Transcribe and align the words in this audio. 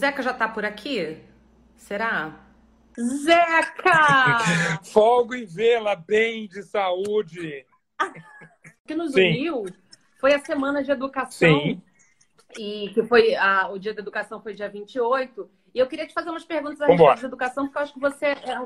Zeca 0.00 0.22
já 0.22 0.32
tá 0.32 0.48
por 0.48 0.64
aqui? 0.64 1.18
Será? 1.76 2.40
Zeca! 2.98 4.38
Folgo 4.92 5.34
em 5.34 5.44
vê-la 5.44 5.94
bem 5.94 6.48
de 6.48 6.62
saúde. 6.62 7.66
O 8.02 8.86
que 8.88 8.94
nos 8.94 9.12
Sim. 9.12 9.28
uniu 9.28 9.66
foi 10.18 10.32
a 10.34 10.38
semana 10.38 10.82
de 10.82 10.90
educação. 10.90 11.30
Sim. 11.60 11.82
E 12.58 12.90
que 12.94 13.02
foi 13.04 13.34
a- 13.36 13.68
o 13.68 13.78
dia 13.78 13.92
da 13.92 14.00
educação 14.00 14.40
foi 14.42 14.54
dia 14.54 14.70
28. 14.70 15.50
E 15.74 15.78
eu 15.78 15.86
queria 15.86 16.06
te 16.06 16.14
fazer 16.14 16.30
umas 16.30 16.44
perguntas 16.44 16.80
a 16.80 16.86
respeito 16.86 17.18
de 17.20 17.26
educação, 17.26 17.64
porque 17.66 17.78
eu 17.78 17.82
acho 17.82 17.92
que 17.92 18.00
você 18.00 18.26
é 18.26 18.58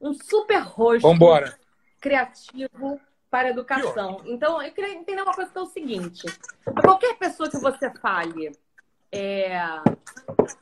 um- 0.00 0.12
super 0.12 0.58
rosto 0.60 1.08
Vambora. 1.08 1.58
criativo 1.98 3.00
para 3.30 3.48
a 3.48 3.50
educação. 3.50 4.20
Então, 4.26 4.62
eu 4.62 4.70
queria 4.70 4.92
entender 4.94 5.22
uma 5.22 5.32
coisa 5.34 5.50
que 5.50 5.58
é 5.58 5.62
o 5.62 5.66
seguinte: 5.66 6.26
qualquer 6.82 7.14
pessoa 7.16 7.48
que 7.50 7.56
você 7.56 7.90
fale, 7.94 8.52
é, 9.14 9.56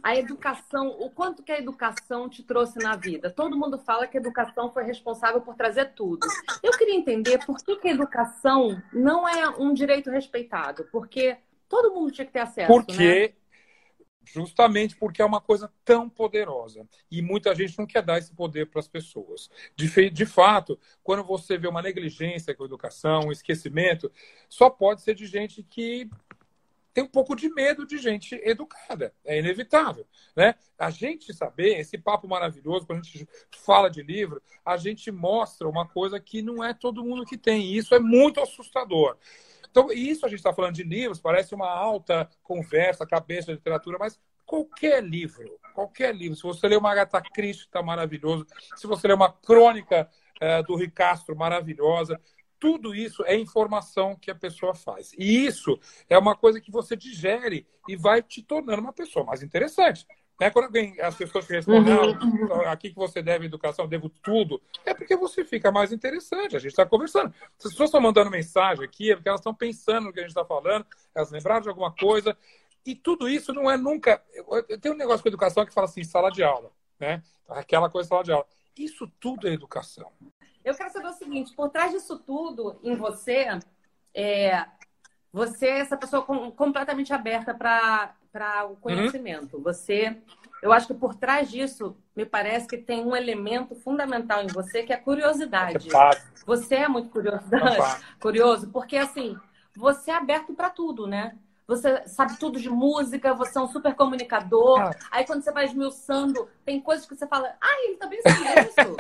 a 0.03 0.17
educação, 0.17 0.89
o 1.01 1.11
quanto 1.11 1.43
que 1.43 1.51
a 1.53 1.59
educação 1.59 2.29
te 2.29 2.43
trouxe 2.43 2.79
na 2.79 2.97
vida? 2.97 3.31
Todo 3.31 3.57
mundo 3.57 3.79
fala 3.79 4.07
que 4.07 4.17
a 4.17 4.21
educação 4.21 4.73
foi 4.73 4.85
responsável 4.85 5.41
por 5.41 5.55
trazer 5.55 5.95
tudo. 5.95 6.27
Eu 6.63 6.73
queria 6.73 6.95
entender 6.95 7.45
por 7.47 7.57
que, 7.57 7.77
que 7.77 7.89
a 7.89 7.93
educação 7.93 8.83
não 8.93 9.29
é 9.29 9.49
um 9.49 9.73
direito 9.73 10.11
respeitado, 10.11 10.87
porque 10.93 11.39
todo 11.69 11.95
mundo 11.95 12.13
tinha 12.13 12.27
que 12.27 12.33
ter 12.33 12.41
acesso, 12.41 12.71
né? 12.71 12.85
Porque, 12.85 13.35
justamente 14.25 14.97
porque 14.97 15.23
é 15.23 15.25
uma 15.25 15.41
coisa 15.41 15.73
tão 15.85 16.09
poderosa. 16.09 16.87
E 17.11 17.23
muita 17.23 17.55
gente 17.55 17.79
não 17.79 17.87
quer 17.87 18.03
dar 18.03 18.19
esse 18.19 18.33
poder 18.35 18.67
para 18.67 18.81
as 18.81 18.89
pessoas. 18.89 19.51
De, 19.75 19.89
fe- 19.89 20.11
de 20.11 20.27
fato, 20.27 20.79
quando 21.03 21.25
você 21.25 21.57
vê 21.57 21.69
uma 21.69 21.83
negligência 21.83 22.55
com 22.55 22.63
a 22.63 22.67
educação, 22.67 23.23
um 23.27 23.33
esquecimento, 23.33 24.13
só 24.49 24.69
pode 24.69 25.03
ser 25.03 25.15
de 25.15 25.27
gente 25.27 25.63
que 25.63 26.11
tem 26.93 27.05
um 27.05 27.09
pouco 27.09 27.35
de 27.35 27.49
medo 27.49 27.87
de 27.87 27.99
gente 27.99 28.35
educada. 28.45 29.15
É 29.25 29.39
inevitável. 29.39 30.07
Né? 30.37 30.55
A 30.79 30.91
gente 30.91 31.33
saber, 31.33 31.79
esse 31.79 31.97
papo 31.97 32.29
maravilhoso, 32.29 32.87
quando 32.87 33.01
a 33.01 33.03
gente 33.03 33.27
fala 33.65 33.89
de 33.89 34.03
livro, 34.03 34.43
a 34.65 34.77
gente 34.77 35.11
mostra 35.11 35.69
uma 35.69 35.89
coisa 35.89 36.21
que 36.21 36.43
não 36.43 36.63
é 36.63 36.75
todo 36.75 37.05
mundo 37.05 37.25
que 37.25 37.39
tem. 37.39 37.63
E 37.63 37.77
isso 37.77 37.95
é 37.95 37.99
muito 37.99 38.41
assustador. 38.41 39.17
Então, 39.71 39.91
isso 39.91 40.27
a 40.27 40.29
gente 40.29 40.39
está 40.39 40.53
falando 40.53 40.75
de 40.75 40.83
livros, 40.83 41.19
parece 41.19 41.55
uma 41.55 41.71
alta 41.71 42.29
conversa, 42.43 43.07
cabeça 43.07 43.47
de 43.47 43.55
literatura, 43.55 43.97
mas 43.99 44.21
qualquer 44.45 45.03
livro, 45.03 45.59
qualquer 45.75 46.15
livro, 46.15 46.37
se 46.37 46.43
você 46.43 46.69
ler 46.69 46.77
uma 46.77 46.93
Agatha 46.93 47.23
Christie, 47.23 47.65
está 47.65 47.83
maravilhoso, 47.83 48.47
se 48.77 48.87
você 48.87 49.09
ler 49.09 49.15
uma 49.15 49.33
crônica 49.33 50.07
eh, 50.39 50.63
do 50.65 50.77
Ricastro, 50.77 51.35
maravilhosa, 51.35 52.21
tudo 52.63 52.95
isso 52.95 53.25
é 53.25 53.35
informação 53.37 54.15
que 54.15 54.31
a 54.31 54.37
pessoa 54.37 54.73
faz. 54.73 55.13
E 55.19 55.45
isso 55.45 55.77
é 56.09 56.17
uma 56.17 56.37
coisa 56.37 56.61
que 56.61 56.71
você 56.71 56.95
digere 56.95 57.67
e 57.89 57.97
vai 57.97 58.23
te 58.23 58.41
tornando 58.41 58.81
uma 58.81 58.93
pessoa 58.93 59.25
mais 59.27 59.43
interessante. 59.43 60.07
Né? 60.41 60.49
Quando 60.49 60.67
alguém, 60.67 60.95
as 61.01 61.17
pessoas 61.17 61.45
que 61.45 61.55
respondem, 61.55 61.93
Uhum. 61.93 62.53
"Ah, 62.65 62.71
aqui 62.71 62.91
que 62.91 62.95
você 62.95 63.21
deve 63.21 63.47
educação, 63.47 63.85
eu 63.85 63.89
devo 63.89 64.09
tudo, 64.09 64.63
é 64.87 64.95
porque 64.95 65.17
você 65.17 65.45
fica 65.45 65.73
mais 65.73 65.91
interessante. 65.91 66.55
A 66.55 66.61
gente 66.61 66.71
está 66.71 66.87
conversando. 66.87 67.35
Se 67.59 67.67
as 67.67 67.73
pessoas 67.73 67.89
estão 67.89 68.01
mandando 68.01 68.31
mensagem 68.31 68.85
aqui, 68.85 69.11
é 69.11 69.17
porque 69.17 69.29
elas 69.29 69.41
estão 69.41 69.53
pensando 69.53 70.05
no 70.05 70.13
que 70.13 70.21
a 70.21 70.23
gente 70.23 70.31
está 70.31 70.45
falando, 70.45 70.87
elas 71.13 71.33
lembraram 71.33 71.63
de 71.63 71.69
alguma 71.69 71.93
coisa. 71.93 72.39
E 72.87 72.95
tudo 72.95 73.29
isso 73.29 73.53
não 73.53 73.69
é 73.69 73.77
nunca. 73.77 74.23
Tenho 74.81 74.95
um 74.95 74.99
negócio 74.99 75.21
com 75.25 75.29
educação 75.29 75.67
que 75.67 75.75
fala 75.75 75.87
assim, 75.89 76.05
sala 76.05 76.31
de 76.31 76.45
aula, 76.45 76.71
né? 77.01 77.25
Aquela 77.49 77.91
coisa 77.91 78.09
sala 78.09 78.23
de 78.23 78.31
aula. 78.31 78.47
Isso 78.79 79.11
tudo 79.19 79.49
é 79.49 79.53
educação. 79.53 80.13
Eu 80.65 80.75
quero 80.75 80.91
saber 80.91 81.09
o 81.09 81.13
seguinte: 81.13 81.55
por 81.55 81.69
trás 81.71 81.93
disso 81.93 82.19
tudo, 82.19 82.79
em 82.83 82.95
você, 82.97 83.59
é, 84.15 84.65
você 85.33 85.67
é 85.67 85.79
essa 85.81 85.97
pessoa 85.97 86.23
com- 86.23 86.51
completamente 86.51 87.13
aberta 87.13 87.55
para 87.55 88.65
o 88.71 88.77
conhecimento. 88.77 89.61
Você, 89.61 90.17
eu 90.63 90.73
acho 90.73 90.87
que 90.87 90.95
por 90.95 91.15
trás 91.15 91.51
disso, 91.51 91.97
me 92.15 92.25
parece 92.25 92.69
que 92.69 92.77
tem 92.77 93.05
um 93.05 93.17
elemento 93.17 93.75
fundamental 93.75 94.43
em 94.43 94.49
você 94.49 94.83
que 94.83 94.93
é 94.93 94.97
a 94.97 95.01
curiosidade. 95.01 95.89
É 95.89 96.43
Você 96.47 96.75
é 96.77 96.89
muito 96.89 97.09
curioso, 97.09 97.43
é 97.55 98.01
curioso 98.21 98.69
porque 98.71 98.97
assim, 98.97 99.37
você 99.77 100.11
é 100.11 100.15
aberto 100.15 100.53
para 100.55 100.71
tudo, 100.71 101.07
né? 101.07 101.37
Você 101.67 102.07
sabe 102.09 102.37
tudo 102.39 102.61
de 102.61 102.69
música, 102.69 103.33
você 103.33 103.57
é 103.57 103.61
um 103.63 103.69
super 103.69 103.95
comunicador. 103.95 104.81
Ah. 104.81 104.91
Aí 105.11 105.25
quando 105.25 105.43
você 105.43 105.53
vai 105.53 105.65
esmiuçando, 105.65 106.49
tem 106.65 106.81
coisas 106.81 107.07
que 107.07 107.15
você 107.17 107.27
fala, 107.27 107.57
ah, 107.61 107.85
ele 107.85 107.97
também 107.97 108.21
sabe 108.21 108.69
isso. 108.69 108.97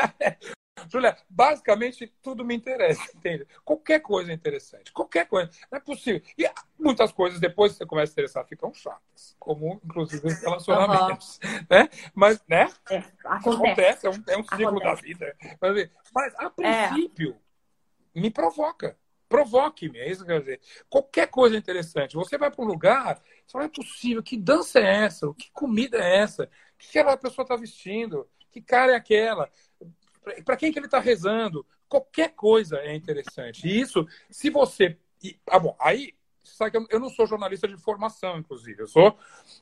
Júlia, 0.88 1.16
basicamente 1.28 2.12
tudo 2.22 2.44
me 2.44 2.54
interessa, 2.54 3.02
entende? 3.14 3.46
Qualquer 3.64 4.00
coisa 4.00 4.30
é 4.30 4.34
interessante, 4.34 4.92
qualquer 4.92 5.26
coisa. 5.26 5.50
Não 5.70 5.78
é 5.78 5.80
possível. 5.80 6.22
E 6.36 6.48
muitas 6.78 7.12
coisas, 7.12 7.40
depois 7.40 7.72
que 7.72 7.78
você 7.78 7.86
começa 7.86 8.12
a 8.12 8.14
interessar, 8.14 8.46
ficam 8.46 8.72
chatas, 8.72 9.36
como 9.38 9.80
inclusive 9.84 10.26
os 10.26 10.40
relacionamentos. 10.40 11.40
Né? 11.70 11.88
Mas, 12.14 12.42
né? 12.48 12.68
É, 12.90 12.98
acontece. 13.24 14.06
Acontece, 14.06 14.06
é 14.06 14.10
um, 14.10 14.22
é 14.28 14.36
um 14.36 14.42
ciclo 14.42 14.68
Acontece. 14.68 14.84
da 14.84 14.94
vida. 14.94 15.36
Mas, 15.60 15.90
mas, 16.14 16.34
a 16.36 16.50
princípio, 16.50 17.36
me 18.14 18.30
provoca. 18.30 18.96
Provoque-me, 19.28 19.98
é 19.98 20.10
isso 20.10 20.24
que 20.24 20.32
eu 20.32 20.40
quero 20.40 20.44
dizer. 20.44 20.60
Qualquer 20.90 21.28
coisa 21.28 21.56
interessante. 21.56 22.16
Você 22.16 22.36
vai 22.36 22.50
para 22.50 22.62
um 22.62 22.68
lugar, 22.68 23.16
você 23.16 23.52
fala, 23.52 23.64
é 23.64 23.68
possível, 23.68 24.22
que 24.22 24.36
dança 24.36 24.78
é 24.80 25.04
essa? 25.04 25.32
Que 25.34 25.50
comida 25.52 25.98
é 25.98 26.18
essa? 26.18 26.44
O 26.44 26.48
que 26.78 26.98
aquela 26.98 27.16
pessoa 27.16 27.44
está 27.44 27.56
vestindo? 27.56 28.28
Que 28.50 28.60
cara 28.60 28.92
é 28.92 28.96
aquela? 28.96 29.50
Para 30.44 30.56
quem 30.56 30.72
que 30.72 30.78
ele 30.78 30.86
está 30.86 30.98
rezando? 31.00 31.66
Qualquer 31.88 32.30
coisa 32.34 32.78
é 32.78 32.94
interessante. 32.94 33.66
E 33.66 33.80
isso, 33.80 34.06
se 34.30 34.50
você. 34.50 34.96
E, 35.22 35.36
ah, 35.48 35.58
bom, 35.58 35.76
aí, 35.80 36.14
você 36.42 36.54
sabe 36.54 36.70
que 36.70 36.76
eu, 36.76 36.86
eu 36.90 37.00
não 37.00 37.08
sou 37.10 37.26
jornalista 37.26 37.66
de 37.68 37.76
formação, 37.76 38.38
inclusive. 38.38 38.82
Eu 38.82 38.86
sou 38.86 39.16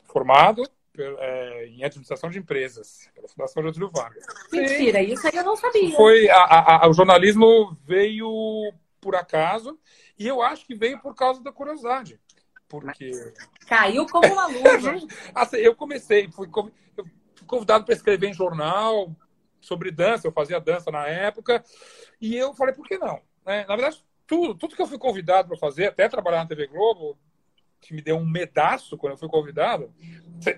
formado 0.05 0.63
é, 0.99 1.67
em 1.69 1.85
administração 1.85 2.29
de 2.31 2.39
empresas 2.39 3.09
pela 3.15 3.29
Fundação 3.29 3.63
Getúlio 3.63 3.91
Vargas. 3.91 4.25
Mentira, 4.53 5.03
isso 5.03 5.27
aí 5.27 5.37
eu 5.37 5.45
não 5.45 5.57
sabia. 5.57 5.97
Foi 5.97 6.29
a- 6.29 6.37
a- 6.45 6.85
a- 6.85 6.89
o 6.89 6.93
jornalismo 6.93 7.77
veio 7.85 8.73
por 9.01 9.15
acaso 9.15 9.79
e 10.19 10.27
eu 10.27 10.43
acho 10.43 10.67
que 10.67 10.75
veio 10.75 10.99
por 11.01 11.15
causa 11.15 11.43
da 11.43 11.53
curiosidade. 11.53 12.21
Porque 12.69 13.11
Caiu 13.67 14.07
como 14.07 14.33
uma 14.33 14.47
luva. 14.49 14.97
assim, 15.35 15.57
eu 15.57 15.75
comecei, 15.75 16.31
fui, 16.31 16.49
fui 17.35 17.47
convidado 17.47 17.85
para 17.85 17.95
escrever 17.95 18.29
em 18.29 18.35
jornal 18.35 19.15
sobre 19.61 19.91
dança, 19.91 20.27
eu 20.27 20.33
fazia 20.33 20.61
dança 20.61 20.91
na 20.91 21.07
época, 21.07 21.65
e 22.21 22.37
eu 22.37 22.55
falei, 22.55 22.75
por 22.75 22.87
que 22.87 22.99
não? 22.99 23.21
né? 23.45 23.65
Na 23.69 23.77
verdade, 23.77 24.03
tudo, 24.27 24.55
tudo 24.55 24.77
que 24.77 24.83
eu 24.83 24.87
fui 24.87 24.99
convidado 24.99 25.49
para 25.49 25.57
fazer, 25.57 25.87
até 25.87 26.09
trabalhar 26.09 26.39
na 26.39 26.47
TV 26.47 26.67
Globo, 26.67 27.19
que 27.81 27.95
me 27.95 28.03
deu 28.03 28.17
um 28.17 28.27
medaço 28.27 28.97
quando 28.97 29.15
eu 29.15 29.19
fui 29.19 29.29
convidado, 29.29 29.93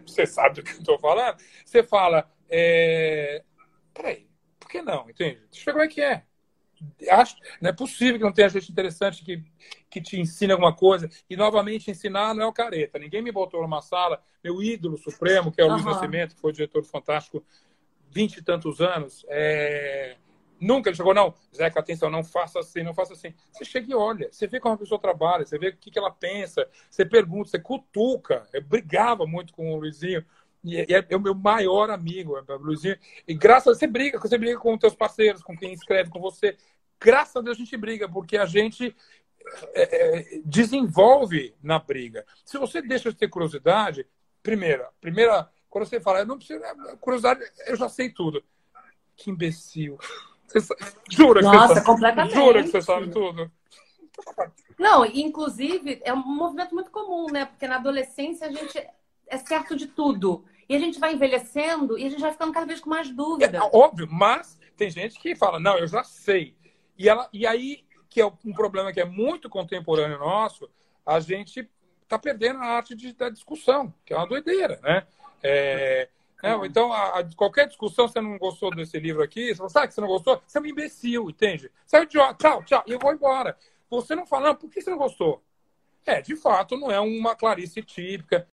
você 0.07 0.27
sabe 0.27 0.57
do 0.57 0.63
que 0.63 0.73
eu 0.73 0.79
estou 0.79 0.99
falando, 0.99 1.39
você 1.65 1.83
fala, 1.83 2.31
é... 2.51 3.43
peraí, 3.95 4.29
por 4.59 4.69
que 4.69 4.83
não? 4.83 5.09
Entende? 5.09 5.41
Deixa 5.51 5.61
eu 5.61 5.65
ver 5.65 5.73
como 5.73 5.85
é 5.85 5.89
que 5.89 6.01
é. 6.01 6.25
Acho, 7.11 7.37
não 7.61 7.71
é 7.71 7.73
possível 7.73 8.19
que 8.19 8.25
não 8.25 8.33
tenha 8.33 8.49
gente 8.49 8.71
interessante 8.71 9.25
que, 9.25 9.41
que 9.89 10.01
te 10.01 10.19
ensine 10.19 10.53
alguma 10.53 10.75
coisa. 10.75 11.09
E, 11.31 11.37
novamente, 11.37 11.91
ensinar 11.91 12.35
não 12.35 12.43
é 12.43 12.47
o 12.47 12.53
careta. 12.53 12.99
Ninguém 12.99 13.23
me 13.23 13.31
botou 13.31 13.63
numa 13.63 13.81
sala, 13.81 14.21
meu 14.43 14.61
ídolo 14.61 14.99
supremo, 14.99 15.53
que 15.53 15.61
é 15.61 15.65
o 15.65 15.69
Luiz 15.69 15.87
Aham. 15.87 15.93
Nascimento, 15.93 16.35
que 16.35 16.41
foi 16.41 16.53
diretor 16.53 16.83
do 16.83 16.89
Fantástico 16.89 17.45
vinte 18.13 18.37
e 18.37 18.43
tantos 18.43 18.81
anos. 18.81 19.25
é, 19.29 20.17
Nunca 20.63 20.89
ele 20.89 20.97
chegou, 20.97 21.13
não, 21.13 21.35
Zeca, 21.53 21.81
atenção, 21.81 22.09
não 22.09 22.23
faça 22.23 22.61
assim, 22.61 22.85
não 22.85 22.95
faça 22.95 23.15
assim. 23.15 23.35
Você 23.51 23.65
chega 23.65 23.91
e 23.91 23.95
olha, 23.97 24.29
você 24.31 24.47
vê 24.47 24.61
como 24.61 24.77
a 24.77 24.79
pessoa 24.79 25.01
trabalha, 25.01 25.45
você 25.45 25.59
vê 25.59 25.71
o 25.71 25.77
que, 25.77 25.91
que 25.91 25.99
ela 25.99 26.13
pensa, 26.13 26.69
você 26.89 27.05
pergunta, 27.05 27.51
você 27.51 27.59
cutuca. 27.59 28.47
Eu 28.53 28.63
brigava 28.63 29.27
muito 29.27 29.53
com 29.53 29.75
o 29.75 29.77
Luizinho, 29.77 30.25
e 30.63 30.77
é, 30.77 30.87
e 30.89 30.95
é 30.95 31.17
o 31.17 31.21
meu 31.21 31.35
maior 31.35 31.91
amigo, 31.91 32.39
é 32.39 32.53
o 32.53 32.59
Luizinho. 32.59 32.97
E 33.27 33.35
graças 33.35 33.75
a 33.75 33.79
você 33.79 33.89
briga, 33.89 34.21
você 34.21 34.39
briga 34.39 34.57
com 34.57 34.73
os 34.73 34.79
teus 34.79 34.95
parceiros, 34.95 35.43
com 35.43 35.57
quem 35.57 35.73
escreve 35.73 36.11
com 36.11 36.21
você. 36.21 36.57
Graças 37.01 37.35
a 37.35 37.41
Deus 37.41 37.57
a 37.57 37.59
gente 37.59 37.77
briga, 37.77 38.09
porque 38.09 38.37
a 38.37 38.47
gente 38.47 38.95
é, 39.75 39.83
é, 39.83 40.41
desenvolve 40.45 41.57
na 41.61 41.81
briga. 41.81 42.25
Se 42.45 42.57
você 42.57 42.81
deixa 42.81 43.11
de 43.11 43.19
ter 43.19 43.27
curiosidade, 43.27 44.07
primeira, 44.45 44.91
primeira, 45.01 45.49
quando 45.73 45.87
você 45.87 45.99
fala, 45.99 46.19
eu 46.19 46.27
não 46.27 46.37
preciso, 46.37 46.63
é, 46.63 46.97
curiosidade, 47.01 47.41
eu 47.67 47.77
já 47.77 47.89
sei 47.89 48.11
tudo. 48.11 48.45
Que 49.17 49.31
imbecil. 49.31 49.99
Você 50.47 50.77
jura 51.09 51.41
que 51.41 51.47
Nossa, 51.47 51.69
você 51.69 51.75
sabe, 51.77 51.87
completamente. 51.87 52.35
jura 52.35 52.63
que 52.63 52.69
você 52.69 52.83
sabe 52.83 53.11
tudo. 53.11 53.51
Não, 54.79 55.03
inclusive, 55.07 55.99
é 56.05 56.13
um 56.13 56.23
movimento 56.23 56.75
muito 56.75 56.91
comum, 56.91 57.25
né? 57.33 57.47
Porque 57.47 57.67
na 57.67 57.77
adolescência 57.77 58.47
a 58.47 58.53
gente 58.53 58.79
é 59.29 59.39
certo 59.39 59.75
de 59.75 59.87
tudo. 59.87 60.45
E 60.69 60.77
a 60.77 60.79
gente 60.79 61.01
vai 61.01 61.15
envelhecendo 61.15 61.99
e 61.99 62.05
a 62.05 62.11
gente 62.11 62.21
vai 62.21 62.33
ficando 62.33 62.53
cada 62.53 62.67
vez 62.67 62.81
com 62.81 62.91
mais 62.91 63.09
dúvida. 63.09 63.57
É, 63.57 63.71
óbvio, 63.73 64.07
mas 64.11 64.59
tem 64.77 64.91
gente 64.91 65.19
que 65.19 65.35
fala, 65.35 65.59
não, 65.59 65.79
eu 65.79 65.87
já 65.87 66.05
sei. 66.05 66.55
E, 66.99 67.09
ela, 67.09 67.31
e 67.33 67.47
aí, 67.47 67.83
que 68.11 68.21
é 68.21 68.27
um 68.27 68.53
problema 68.53 68.93
que 68.93 69.01
é 69.01 69.07
muito 69.07 69.49
contemporâneo 69.49 70.19
nosso, 70.19 70.69
a 71.07 71.19
gente 71.19 71.67
está 72.03 72.19
perdendo 72.19 72.61
a 72.61 72.67
arte 72.67 72.95
de, 72.95 73.15
da 73.15 73.31
discussão, 73.31 73.95
que 74.05 74.13
é 74.13 74.17
uma 74.19 74.29
doideira, 74.29 74.79
né? 74.83 75.07
É, 75.43 76.09
é, 76.43 76.67
então, 76.67 76.93
a, 76.93 77.21
a, 77.21 77.25
qualquer 77.37 77.69
discussão, 77.69 78.09
você 78.09 78.21
não 78.21 78.37
gostou 78.37 78.75
desse 78.75 78.99
livro 78.99 79.23
aqui, 79.23 79.49
você 79.49 79.57
fala, 79.57 79.69
sabe 79.69 79.89
que 79.89 79.95
você 79.95 80.01
não 80.01 80.09
gostou? 80.09 80.43
Você 80.45 80.59
é 80.59 80.61
um 80.61 80.67
imbecil, 80.67 81.31
entende? 81.31 81.71
Você 81.87 81.97
é 81.97 82.01
um 82.01 82.03
idiota, 82.03 82.35
tchau, 82.35 82.65
tchau, 82.65 82.83
e 82.87 82.93
eu 82.93 82.99
vou 82.99 83.13
embora. 83.13 83.57
Você 83.89 84.15
não 84.17 84.27
fala, 84.27 84.49
não, 84.49 84.55
por 84.57 84.69
que 84.69 84.81
você 84.81 84.91
não 84.91 84.99
gostou? 84.99 85.43
É, 86.05 86.21
de 86.21 86.35
fato, 86.35 86.77
não 86.77 86.91
é 86.91 86.99
uma 86.99 87.37
Clarice 87.37 87.83
típica. 87.83 88.49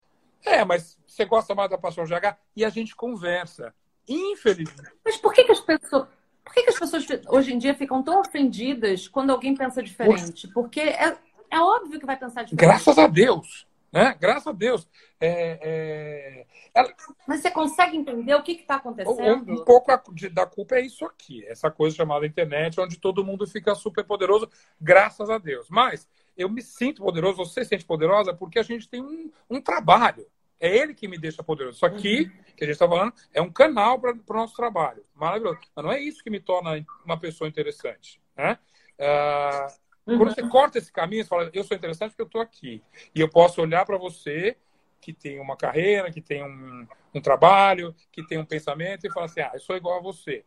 É, 0.45 0.65
mas 0.65 0.99
você 1.07 1.25
gosta 1.25 1.55
mais 1.55 1.71
da 1.71 1.79
Paixão 1.79 2.05
GH 2.05 2.37
e 2.55 2.65
a 2.65 2.69
gente 2.69 2.95
conversa. 2.95 3.75
Infelizmente. 4.07 4.93
Mas 5.05 5.17
por 5.17 5.33
que, 5.33 5.45
que 5.45 5.53
as 5.53 5.61
pessoas. 5.61 6.09
Por 6.45 6.55
que, 6.55 6.63
que 6.63 6.71
as 6.71 6.79
pessoas 6.79 7.07
hoje 7.29 7.53
em 7.53 7.59
dia 7.59 7.75
ficam 7.75 8.03
tão 8.03 8.21
ofendidas 8.21 9.07
quando 9.07 9.31
alguém 9.31 9.55
pensa 9.55 9.83
diferente? 9.83 10.49
Porque 10.49 10.81
é, 10.81 11.17
é 11.51 11.61
óbvio 11.61 12.01
que 12.01 12.07
vai 12.07 12.17
pensar 12.17 12.43
diferente. 12.43 12.61
Graças 12.61 12.99
a 12.99 13.07
Deus. 13.07 13.68
Né? 13.93 14.17
Graças 14.21 14.47
a 14.47 14.53
Deus. 14.53 14.89
É, 15.21 15.59
é... 15.63 16.47
Ela... 16.75 16.95
Mas 17.27 17.41
você 17.41 17.51
consegue 17.51 17.97
entender 17.97 18.35
o 18.35 18.43
que 18.43 18.53
está 18.53 18.77
acontecendo? 18.77 19.51
Um, 19.51 19.55
um 19.55 19.65
pouco 19.65 19.91
da 20.33 20.47
culpa 20.47 20.77
é 20.77 20.83
isso 20.83 21.05
aqui, 21.05 21.45
essa 21.47 21.71
coisa 21.71 21.97
chamada 21.97 22.27
internet, 22.27 22.79
onde 22.81 22.99
todo 22.99 23.25
mundo 23.25 23.47
fica 23.47 23.75
super 23.75 24.05
poderoso, 24.05 24.49
graças 24.81 25.31
a 25.31 25.39
Deus. 25.39 25.69
Mas 25.71 26.09
eu 26.37 26.49
me 26.49 26.63
sinto 26.63 27.03
poderoso, 27.03 27.39
você 27.39 27.65
se 27.65 27.71
sente 27.71 27.85
poderosa, 27.85 28.35
porque 28.35 28.59
a 28.59 28.63
gente 28.63 28.89
tem 28.89 29.03
um, 29.03 29.31
um 29.51 29.61
trabalho. 29.61 30.27
É 30.61 30.77
ele 30.77 30.93
que 30.93 31.07
me 31.07 31.19
deixa 31.19 31.43
poderoso. 31.43 31.77
Isso 31.77 31.87
aqui, 31.87 32.23
uhum. 32.23 32.43
que 32.57 32.65
a 32.65 32.67
gente 32.67 32.75
está 32.75 32.89
falando, 32.89 33.13
é 33.33 33.41
um 33.41 33.51
canal 33.51 33.99
para 33.99 34.13
o 34.13 34.35
nosso 34.35 34.55
trabalho. 34.55 35.05
Maravilhoso. 35.15 35.59
Mas 35.75 35.85
não 35.85 35.93
é 35.93 36.01
isso 36.01 36.23
que 36.23 36.31
me 36.31 36.41
torna 36.41 36.85
uma 37.05 37.19
pessoa 37.19 37.49
interessante. 37.49 38.21
Né? 38.37 38.59
Uh, 38.99 39.88
Uhum. 40.09 40.19
Quando 40.19 40.35
você 40.35 40.49
corta 40.49 40.79
esse 40.79 40.91
caminho, 40.91 41.23
você 41.23 41.29
fala, 41.29 41.51
eu 41.53 41.63
sou 41.63 41.77
interessante 41.77 42.11
porque 42.11 42.23
eu 42.23 42.27
estou 42.27 42.41
aqui. 42.41 42.83
E 43.15 43.21
eu 43.21 43.29
posso 43.29 43.61
olhar 43.61 43.85
para 43.85 43.99
você, 43.99 44.57
que 45.01 45.13
tem 45.13 45.39
uma 45.39 45.57
carreira, 45.57 46.11
que 46.11 46.23
tem 46.23 46.43
um, 46.43 46.87
um, 47.15 47.21
trabalho, 47.21 47.95
que 48.11 48.27
tem 48.27 48.39
um 48.39 48.45
pensamento, 48.45 49.07
e 49.07 49.13
falar 49.13 49.27
assim, 49.27 49.41
ah, 49.41 49.51
eu 49.53 49.61
sou 49.61 49.77
igual 49.77 49.99
a 49.99 50.03
você. 50.03 50.45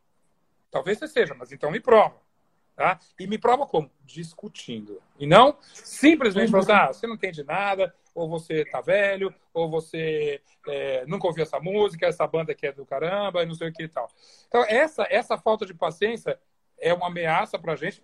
Talvez 0.72 0.98
você 0.98 1.08
seja, 1.08 1.36
mas 1.36 1.52
então 1.52 1.70
me 1.70 1.80
prova. 1.80 2.16
Tá? 2.76 3.00
E 3.20 3.28
me 3.28 3.38
prova 3.38 3.68
como? 3.68 3.92
Discutindo. 4.04 5.00
E 5.20 5.28
não 5.28 5.58
simplesmente 5.62 6.46
uhum. 6.46 6.64
falando 6.64 6.72
assim, 6.72 6.90
ah, 6.90 6.94
você 6.94 7.08
não 7.08 7.16
entende 7.16 7.44
nada, 7.44 7.94
ou 8.16 8.28
você 8.28 8.66
tá 8.66 8.82
velho, 8.82 9.34
ou 9.54 9.70
você 9.70 10.42
é, 10.68 11.06
nunca 11.06 11.28
ouviu 11.28 11.44
essa 11.44 11.60
música, 11.60 12.08
essa 12.08 12.26
banda 12.26 12.56
que 12.56 12.66
é 12.66 12.72
do 12.72 12.86
caramba, 12.86 13.44
e 13.44 13.46
não 13.46 13.54
sei 13.54 13.70
o 13.70 13.74
que 13.74 13.84
e 13.84 13.88
tal. 13.88 14.10
Então, 14.48 14.66
essa, 14.68 15.06
essa 15.10 15.38
falta 15.38 15.66
de 15.66 15.74
paciência 15.74 16.40
é 16.80 16.94
uma 16.94 17.08
ameaça 17.08 17.60
para 17.60 17.74
a 17.74 17.76
gente, 17.76 18.04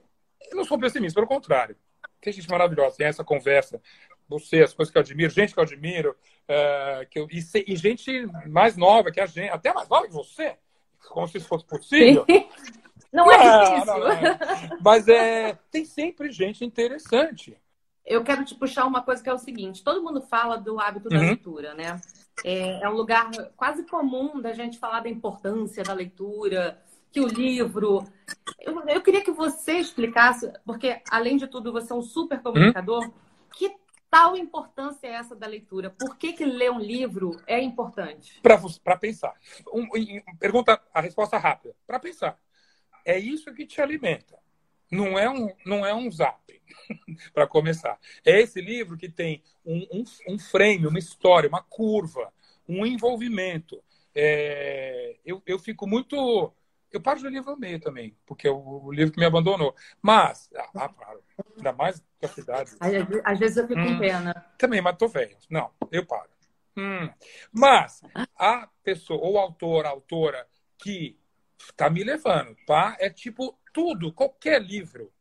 eu 0.52 0.58
não 0.58 0.66
sou 0.66 0.80
pessimista, 0.80 1.16
pelo 1.16 1.28
contrário. 1.28 1.76
Tem 2.22 2.34
gente 2.34 2.50
maravilhosa, 2.50 2.98
tem 2.98 3.08
essa 3.08 3.24
conversa. 3.24 3.82
Você, 4.28 4.62
as 4.62 4.74
coisas 4.74 4.92
que 4.92 4.98
eu 4.98 5.02
admiro, 5.02 5.30
gente 5.30 5.54
que 5.54 5.60
eu 5.60 5.64
admiro, 5.64 6.12
uh, 6.12 7.08
que 7.10 7.20
eu, 7.20 7.28
e, 7.32 7.40
e, 7.68 7.76
gente 7.76 8.26
mais 8.48 8.76
nova 8.76 9.12
que 9.12 9.22
a 9.22 9.26
gente, 9.26 9.50
até 9.50 9.74
mais 9.74 9.88
nova 9.88 10.08
que 10.08 10.14
você, 10.14 10.58
como 11.10 11.28
se 11.28 11.38
isso 11.38 11.48
fosse 11.48 11.66
possível. 11.66 12.26
Não 13.12 13.32
é 13.32 13.38
difícil. 13.38 13.86
Não, 13.86 14.00
não, 14.00 14.12
é. 14.12 14.40
Mas 14.82 15.08
é, 15.08 15.58
tem 15.72 15.86
sempre 15.86 16.30
gente 16.30 16.66
interessante. 16.66 17.58
Eu 18.06 18.24
quero 18.24 18.46
te 18.46 18.54
puxar 18.54 18.86
uma 18.86 19.02
coisa 19.02 19.24
que 19.24 19.30
é 19.30 19.34
o 19.34 19.38
seguinte: 19.38 19.84
todo 19.84 20.04
mundo 20.04 20.22
fala 20.22 20.58
do 20.58 20.80
hábito 20.80 21.10
da 21.10 21.18
uhum. 21.18 21.24
leitura, 21.24 21.74
né? 21.74 22.00
É, 22.44 22.84
é 22.84 22.90
um 22.90 22.94
lugar 22.94 23.30
quase 23.56 23.84
comum 23.84 24.40
da 24.40 24.54
gente 24.54 24.78
falar 24.78 25.00
da 25.00 25.10
importância 25.10 25.84
da 25.84 25.94
leitura, 25.94 26.82
que 27.12 27.20
o 27.20 27.28
livro. 27.28 28.04
Eu, 28.60 28.80
eu 28.88 29.02
queria 29.02 29.24
que 29.24 29.32
você 29.32 29.74
explicasse, 29.74 30.52
porque 30.66 31.02
além 31.10 31.38
de 31.38 31.48
tudo 31.48 31.72
você 31.72 31.94
é 31.94 31.96
um 31.96 32.02
super 32.02 32.42
comunicador, 32.42 33.06
hum? 33.06 33.14
que 33.54 33.76
tal 34.10 34.36
importância 34.36 35.08
é 35.08 35.12
essa 35.12 35.36
da 35.36 35.48
leitura? 35.48 35.90
Por 35.90 36.18
que, 36.18 36.34
que 36.34 36.46
ler 36.46 36.72
um 36.72 36.80
livro 36.80 37.40
é 37.48 37.62
importante? 37.62 38.40
Para 38.42 38.98
pensar. 38.98 39.34
Um, 39.74 39.84
um, 39.84 40.38
pergunta, 40.40 40.82
a 40.94 41.02
resposta 41.02 41.38
rápida. 41.38 41.76
Para 41.86 42.00
pensar. 42.00 42.38
É 43.06 43.18
isso 43.18 43.54
que 43.54 43.66
te 43.66 43.82
alimenta. 43.82 44.38
Não 44.92 45.20
é 45.20 45.30
um, 45.30 45.50
não 45.66 45.86
é 45.86 45.94
um 45.94 46.10
zap, 46.10 46.62
para 47.34 47.46
começar. 47.46 48.00
É 48.26 48.42
esse 48.42 48.62
livro 48.62 48.98
que 48.98 49.10
tem 49.10 49.44
um, 49.66 49.86
um, 49.92 50.04
um 50.30 50.40
frame, 50.40 50.88
uma 50.88 51.00
história, 51.00 51.50
uma 51.50 51.62
curva, 51.62 52.32
um 52.68 52.86
envolvimento. 52.86 53.84
É, 54.16 55.18
eu, 55.26 55.42
eu 55.46 55.60
fico 55.60 55.86
muito 55.86 56.54
eu 56.92 57.02
paro 57.02 57.20
de 57.20 57.30
livro 57.30 57.52
ao 57.52 57.58
meio 57.58 57.80
também, 57.80 58.18
porque 58.26 58.48
é 58.48 58.52
o, 58.52 58.92
livro 58.92 59.14
que 59.14 59.20
me 59.20 59.26
abandonou. 59.26 59.76
Mas, 60.02 60.50
ah, 60.56 60.70
ah 60.76 60.90
paro. 60.90 61.24
Ainda 61.56 61.74
mais 61.74 62.00
com 62.20 62.26
a 62.26 62.30
cidade. 62.30 62.72
Às 63.24 63.40
vezes 63.40 63.58
eu 63.58 63.68
fico 63.68 63.80
hum, 63.80 63.94
com 63.94 64.00
pena. 64.00 64.34
Também, 64.58 64.82
mas 64.82 64.98
tô 64.98 65.08
velho. 65.08 65.38
Não, 65.50 65.72
eu 65.92 66.06
paro. 66.06 66.30
Hum. 66.78 67.10
Mas 67.52 68.02
a 68.38 68.70
pessoa, 68.84 69.20
ou 69.22 69.38
autor, 69.38 69.86
autora, 69.86 70.48
que 70.78 71.20
está 71.60 71.90
me 71.90 72.04
levando, 72.04 72.56
tá? 72.66 72.96
É 73.00 73.10
tipo 73.10 73.58
tudo, 73.74 74.14
qualquer 74.14 74.62
livro. 74.62 75.12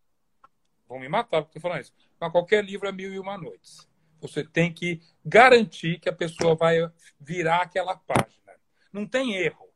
Vão 0.89 1.01
me 1.01 1.09
matar 1.09 1.43
porque 1.43 1.59
estou 1.59 1.71
falando 1.71 1.83
isso. 1.83 1.95
Mas 2.21 2.31
qualquer 2.31 2.65
livro 2.65 2.89
é 2.89 2.93
mil 2.93 3.12
e 3.12 3.19
uma 3.19 3.37
noites. 3.37 3.89
Você 4.21 4.45
tem 4.45 4.73
que 4.73 5.01
garantir 5.25 5.99
que 5.99 6.09
a 6.09 6.12
pessoa 6.12 6.55
vai 6.55 6.77
virar 7.21 7.62
aquela 7.62 7.97
página. 7.97 8.53
Não 8.93 9.07
tem 9.07 9.35
erro. 9.35 9.67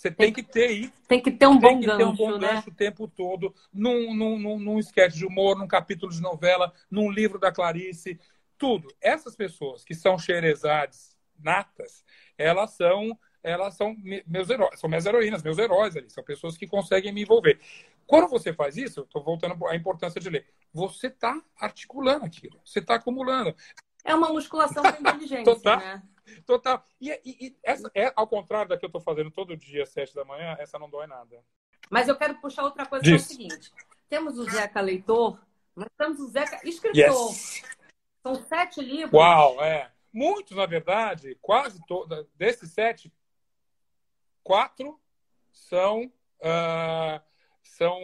Você 0.00 0.10
tem 0.10 0.32
que 0.32 0.42
ter 0.42 0.70
isso. 0.70 0.92
Tem 1.06 1.20
que 1.20 1.30
ter 1.30 1.46
um 1.46 1.58
bom 1.58 1.78
gancho, 1.78 1.98
ter 1.98 2.04
um 2.06 2.16
bom 2.16 2.38
né? 2.38 2.48
gancho 2.48 2.70
o 2.70 2.74
tempo 2.74 3.06
todo, 3.06 3.54
num, 3.70 4.14
num, 4.14 4.38
num, 4.38 4.58
num 4.58 4.78
sketch 4.78 5.12
de 5.12 5.26
humor, 5.26 5.58
num 5.58 5.68
capítulo 5.68 6.10
de 6.10 6.22
novela, 6.22 6.72
num 6.90 7.10
livro 7.10 7.38
da 7.38 7.52
Clarice, 7.52 8.18
tudo. 8.56 8.88
Essas 8.98 9.36
pessoas 9.36 9.84
que 9.84 9.94
são 9.94 10.18
xerezades 10.18 11.14
natas, 11.38 12.02
elas 12.38 12.70
são 12.70 13.18
elas 13.42 13.74
são 13.74 13.94
meus 14.26 14.48
heróis, 14.48 14.80
são 14.80 14.88
minhas 14.88 15.04
heroínas, 15.04 15.42
meus 15.42 15.58
heróis 15.58 15.94
ali, 15.94 16.08
são 16.08 16.24
pessoas 16.24 16.56
que 16.56 16.66
conseguem 16.66 17.12
me 17.12 17.22
envolver. 17.22 17.58
Quando 18.06 18.28
você 18.28 18.54
faz 18.54 18.78
isso, 18.78 19.02
estou 19.02 19.22
voltando 19.22 19.66
à 19.66 19.76
importância 19.76 20.20
de 20.20 20.30
ler, 20.30 20.46
você 20.72 21.08
está 21.08 21.42
articulando 21.58 22.24
aquilo, 22.24 22.58
você 22.64 22.78
está 22.78 22.94
acumulando. 22.94 23.54
É 24.02 24.14
uma 24.14 24.30
musculação 24.30 24.82
da 24.82 24.96
inteligência, 24.98 25.44
Total. 25.44 25.78
né? 25.78 26.02
Total. 26.46 26.84
E, 27.00 27.10
e, 27.24 27.46
e 27.46 27.56
essa 27.62 27.90
é 27.94 28.12
ao 28.14 28.26
contrário 28.26 28.68
da 28.68 28.76
que 28.76 28.84
eu 28.84 28.88
estou 28.88 29.00
fazendo 29.00 29.30
todo 29.30 29.56
dia, 29.56 29.82
às 29.82 29.90
sete 29.90 30.14
da 30.14 30.24
manhã, 30.24 30.56
essa 30.58 30.78
não 30.78 30.88
dói 30.88 31.06
nada. 31.06 31.42
Mas 31.90 32.08
eu 32.08 32.16
quero 32.16 32.40
puxar 32.40 32.64
outra 32.64 32.86
coisa 32.86 33.04
que 33.04 33.10
é 33.10 33.16
o 33.16 33.18
seguinte: 33.18 33.72
temos 34.08 34.38
o 34.38 34.44
Zeca 34.44 34.80
leitor, 34.80 35.40
mas 35.74 35.88
temos 35.96 36.20
o 36.20 36.28
Zeca 36.28 36.60
escritor. 36.64 37.30
Yes. 37.30 37.62
São 38.22 38.34
sete 38.34 38.80
livros. 38.80 39.12
Uau, 39.12 39.62
é. 39.62 39.90
Muitos, 40.12 40.56
na 40.56 40.66
verdade, 40.66 41.36
quase 41.40 41.80
todos, 41.86 42.26
desses 42.34 42.72
sete, 42.72 43.12
quatro 44.42 45.00
são. 45.52 46.12
Uh, 46.40 47.30
são 47.62 47.98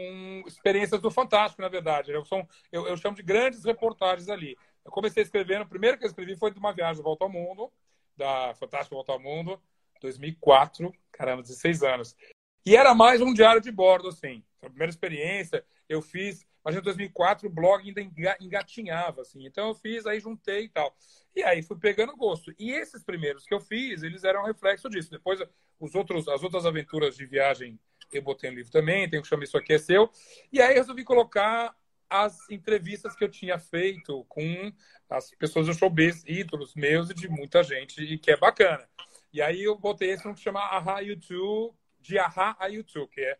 experiências 0.46 1.00
do 1.00 1.10
Fantástico, 1.10 1.60
na 1.60 1.68
verdade. 1.68 2.10
Eu, 2.10 2.24
são, 2.24 2.48
eu, 2.72 2.86
eu, 2.86 2.96
chamo 2.96 3.16
de 3.16 3.22
grandes 3.22 3.64
reportagens 3.64 4.28
ali. 4.28 4.56
Eu 4.84 4.90
comecei 4.90 5.22
escrevendo, 5.22 5.62
o 5.62 5.68
primeiro 5.68 5.98
que 5.98 6.04
eu 6.04 6.08
escrevi 6.08 6.36
foi 6.36 6.50
de 6.50 6.58
uma 6.58 6.72
viagem 6.72 6.96
de 6.96 7.02
volta 7.02 7.24
ao 7.24 7.30
mundo, 7.30 7.70
da 8.16 8.54
Fantástico 8.54 8.94
Volta 8.94 9.12
ao 9.12 9.20
Mundo, 9.20 9.60
2004, 10.00 10.92
caramba, 11.12 11.42
16 11.42 11.82
anos. 11.82 12.16
E 12.64 12.76
era 12.76 12.94
mais 12.94 13.20
um 13.20 13.32
diário 13.32 13.60
de 13.60 13.70
bordo, 13.70 14.08
assim. 14.08 14.42
A 14.62 14.68
primeira 14.68 14.90
experiência, 14.90 15.64
eu 15.88 16.02
fiz, 16.02 16.44
mas 16.64 16.74
em 16.74 16.80
2004 16.80 17.46
o 17.46 17.52
blog 17.52 17.86
ainda 17.86 18.00
engatinhava, 18.40 19.22
assim. 19.22 19.46
Então 19.46 19.68
eu 19.68 19.74
fiz, 19.74 20.06
aí 20.06 20.18
juntei 20.18 20.64
e 20.64 20.68
tal. 20.68 20.94
E 21.34 21.42
aí 21.42 21.62
fui 21.62 21.78
pegando 21.78 22.16
gosto. 22.16 22.52
E 22.58 22.72
esses 22.72 23.04
primeiros 23.04 23.44
que 23.44 23.54
eu 23.54 23.60
fiz, 23.60 24.02
eles 24.02 24.24
eram 24.24 24.44
reflexo 24.44 24.88
disso. 24.88 25.10
Depois, 25.10 25.40
os 25.78 25.94
outros, 25.94 26.26
as 26.28 26.42
outras 26.42 26.66
aventuras 26.66 27.16
de 27.16 27.26
viagem 27.26 27.78
eu 28.12 28.22
botei 28.22 28.50
no 28.50 28.56
livro 28.56 28.70
também, 28.70 29.08
tem 29.08 29.20
que 29.20 29.28
chamar 29.28 29.44
Isso 29.44 29.56
Aqui 29.56 29.74
é 29.74 29.78
Seu. 29.78 30.10
E 30.52 30.60
aí 30.60 30.74
resolvi 30.74 31.04
colocar 31.04 31.74
as 32.08 32.48
entrevistas 32.50 33.14
que 33.14 33.24
eu 33.24 33.28
tinha 33.28 33.58
feito 33.58 34.24
com 34.28 34.72
as 35.10 35.30
pessoas 35.32 35.66
do 35.66 35.74
showbiz, 35.74 36.24
ídolos 36.26 36.74
meus 36.74 37.10
e 37.10 37.14
de 37.14 37.28
muita 37.28 37.62
gente, 37.62 38.02
e 38.02 38.18
que 38.18 38.30
é 38.30 38.36
bacana. 38.36 38.88
E 39.32 39.42
aí 39.42 39.62
eu 39.62 39.76
botei 39.76 40.10
esse 40.10 40.22
que 40.34 40.40
chama 40.40 40.60
Aha 40.60 41.00
YouTube, 41.00 41.74
de 42.00 42.18
Aha 42.18 42.56
a 42.58 42.66
YouTube, 42.66 43.10
que 43.10 43.20
é 43.20 43.38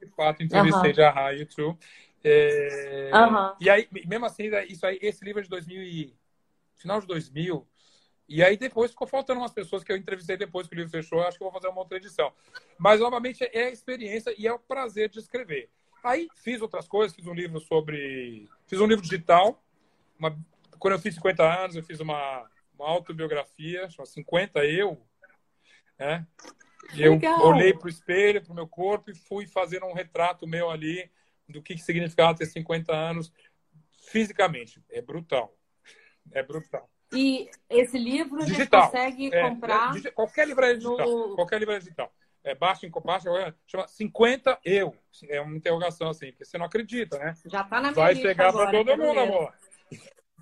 de 0.00 0.06
fato 0.14 0.42
entrevistei 0.42 0.90
uhum. 0.90 0.94
de 0.94 1.02
Aha 1.02 1.30
YouTube. 1.30 1.78
É... 2.22 3.10
Uhum. 3.14 3.56
E 3.60 3.70
aí, 3.70 3.88
mesmo 4.06 4.26
assim, 4.26 4.50
isso 4.68 4.84
aí, 4.86 4.98
esse 5.00 5.24
livro 5.24 5.40
é 5.40 5.42
de 5.42 5.48
2000 5.48 5.82
e... 5.82 6.16
final 6.74 7.00
de 7.00 7.06
2000, 7.06 7.66
e 8.28 8.42
aí 8.42 8.56
depois 8.56 8.90
ficou 8.90 9.06
faltando 9.06 9.40
umas 9.40 9.52
pessoas 9.52 9.84
que 9.84 9.92
eu 9.92 9.96
entrevistei 9.96 10.36
depois 10.36 10.66
que 10.66 10.74
o 10.74 10.76
livro 10.76 10.90
fechou. 10.90 11.20
Acho 11.22 11.38
que 11.38 11.44
vou 11.44 11.52
fazer 11.52 11.68
uma 11.68 11.78
outra 11.78 11.96
edição. 11.96 12.32
Mas, 12.76 13.00
novamente, 13.00 13.48
é 13.52 13.66
a 13.66 13.70
experiência 13.70 14.34
e 14.36 14.46
é 14.46 14.52
o 14.52 14.58
prazer 14.58 15.08
de 15.08 15.18
escrever. 15.18 15.70
Aí 16.06 16.28
fiz 16.36 16.62
outras 16.62 16.86
coisas, 16.86 17.14
fiz 17.14 17.26
um 17.26 17.34
livro 17.34 17.60
sobre. 17.60 18.48
Fiz 18.66 18.80
um 18.80 18.86
livro 18.86 19.02
digital. 19.02 19.62
Uma... 20.18 20.38
Quando 20.78 20.94
eu 20.94 21.00
fiz 21.00 21.14
50 21.14 21.42
anos, 21.42 21.76
eu 21.76 21.82
fiz 21.82 22.00
uma, 22.00 22.48
uma 22.78 22.88
autobiografia, 22.88 23.90
chama 23.90 24.06
50 24.06 24.64
Eu. 24.64 25.00
Né? 25.98 26.26
Eu 26.94 27.14
Legal. 27.14 27.44
olhei 27.44 27.74
para 27.74 27.86
o 27.86 27.90
espelho, 27.90 28.42
para 28.42 28.52
o 28.52 28.54
meu 28.54 28.68
corpo 28.68 29.10
e 29.10 29.14
fui 29.14 29.46
fazendo 29.46 29.86
um 29.86 29.92
retrato 29.92 30.46
meu 30.46 30.70
ali 30.70 31.10
do 31.48 31.60
que 31.60 31.76
significava 31.78 32.36
ter 32.36 32.46
50 32.46 32.94
anos 32.94 33.32
fisicamente. 34.10 34.82
É 34.90 35.02
brutal. 35.02 35.56
É 36.30 36.42
brutal. 36.42 36.88
E 37.12 37.48
esse 37.68 37.98
livro 37.98 38.44
digital. 38.44 38.82
a 38.82 38.84
gente 38.84 38.92
consegue 38.92 39.34
é, 39.34 39.48
comprar. 39.48 39.96
É, 39.96 40.10
qualquer 40.10 40.46
livraria 40.46 40.78
digital. 40.78 41.06
No... 41.08 41.34
Qualquer 41.34 41.58
livraria 41.58 41.80
digital. 41.80 42.12
É, 42.46 42.54
baixa 42.54 42.86
em 42.86 42.90
baixa, 43.04 43.28
chama 43.66 43.88
50 43.88 44.60
eu. 44.64 44.94
É 45.28 45.40
uma 45.40 45.56
interrogação 45.56 46.08
assim, 46.08 46.30
porque 46.30 46.44
você 46.44 46.56
não 46.56 46.66
acredita, 46.66 47.18
né? 47.18 47.34
Já 47.44 47.64
tá 47.64 47.80
na 47.80 47.90
minha 47.90 47.94
Vai 47.94 48.14
chegar 48.14 48.52
para 48.52 48.70
todo 48.70 48.96
mundo, 48.96 49.18
amor. 49.18 49.52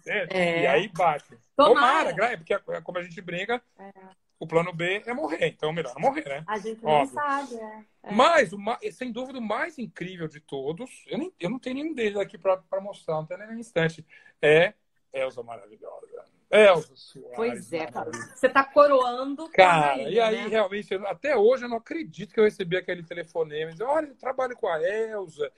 É, 0.06 0.38
é. 0.38 0.62
E 0.62 0.66
aí 0.66 0.88
bate. 0.88 1.34
Tomara, 1.56 2.10
Tomara 2.10 2.36
porque 2.36 2.52
é 2.52 2.80
como 2.82 2.98
a 2.98 3.02
gente 3.02 3.18
brinca, 3.22 3.62
é. 3.78 3.90
o 4.38 4.46
plano 4.46 4.70
B 4.70 5.02
é 5.06 5.14
morrer. 5.14 5.46
Então, 5.46 5.72
melhor 5.72 5.94
morrer, 5.98 6.28
né? 6.28 6.44
A 6.46 6.58
gente 6.58 6.84
não 6.84 7.06
sabe, 7.06 7.54
é. 7.54 7.84
é. 8.02 8.12
Mas, 8.12 8.50
sem 8.92 9.10
dúvida, 9.10 9.38
o 9.38 9.42
mais 9.42 9.78
incrível 9.78 10.28
de 10.28 10.40
todos, 10.40 10.90
eu, 11.06 11.16
nem, 11.16 11.32
eu 11.40 11.48
não 11.48 11.58
tenho 11.58 11.76
nenhum 11.76 11.94
deles 11.94 12.18
aqui 12.18 12.36
para 12.36 12.60
mostrar, 12.82 13.14
não 13.14 13.24
tem 13.24 13.38
nem 13.38 13.48
um 13.48 13.58
instante, 13.58 14.06
é 14.42 14.74
Elza 15.10 15.42
Maravilhosa. 15.42 16.13
Elza 16.54 16.94
Soares. 16.94 17.34
Pois 17.34 17.72
é, 17.72 17.86
cara. 17.86 18.10
Você 18.12 18.46
está 18.46 18.62
coroando. 18.62 19.48
Cara, 19.50 20.02
e 20.02 20.20
aí 20.20 20.44
né? 20.44 20.48
realmente, 20.48 20.94
até 20.94 21.36
hoje 21.36 21.64
eu 21.64 21.68
não 21.68 21.78
acredito 21.78 22.32
que 22.32 22.38
eu 22.38 22.44
recebi 22.44 22.76
aquele 22.76 23.02
telefonema. 23.02 23.72
Dizer, 23.72 23.84
Olha, 23.84 24.06
eu 24.06 24.16
trabalho 24.16 24.56
com 24.56 24.68
a 24.68 24.80
Elza. 24.80 25.50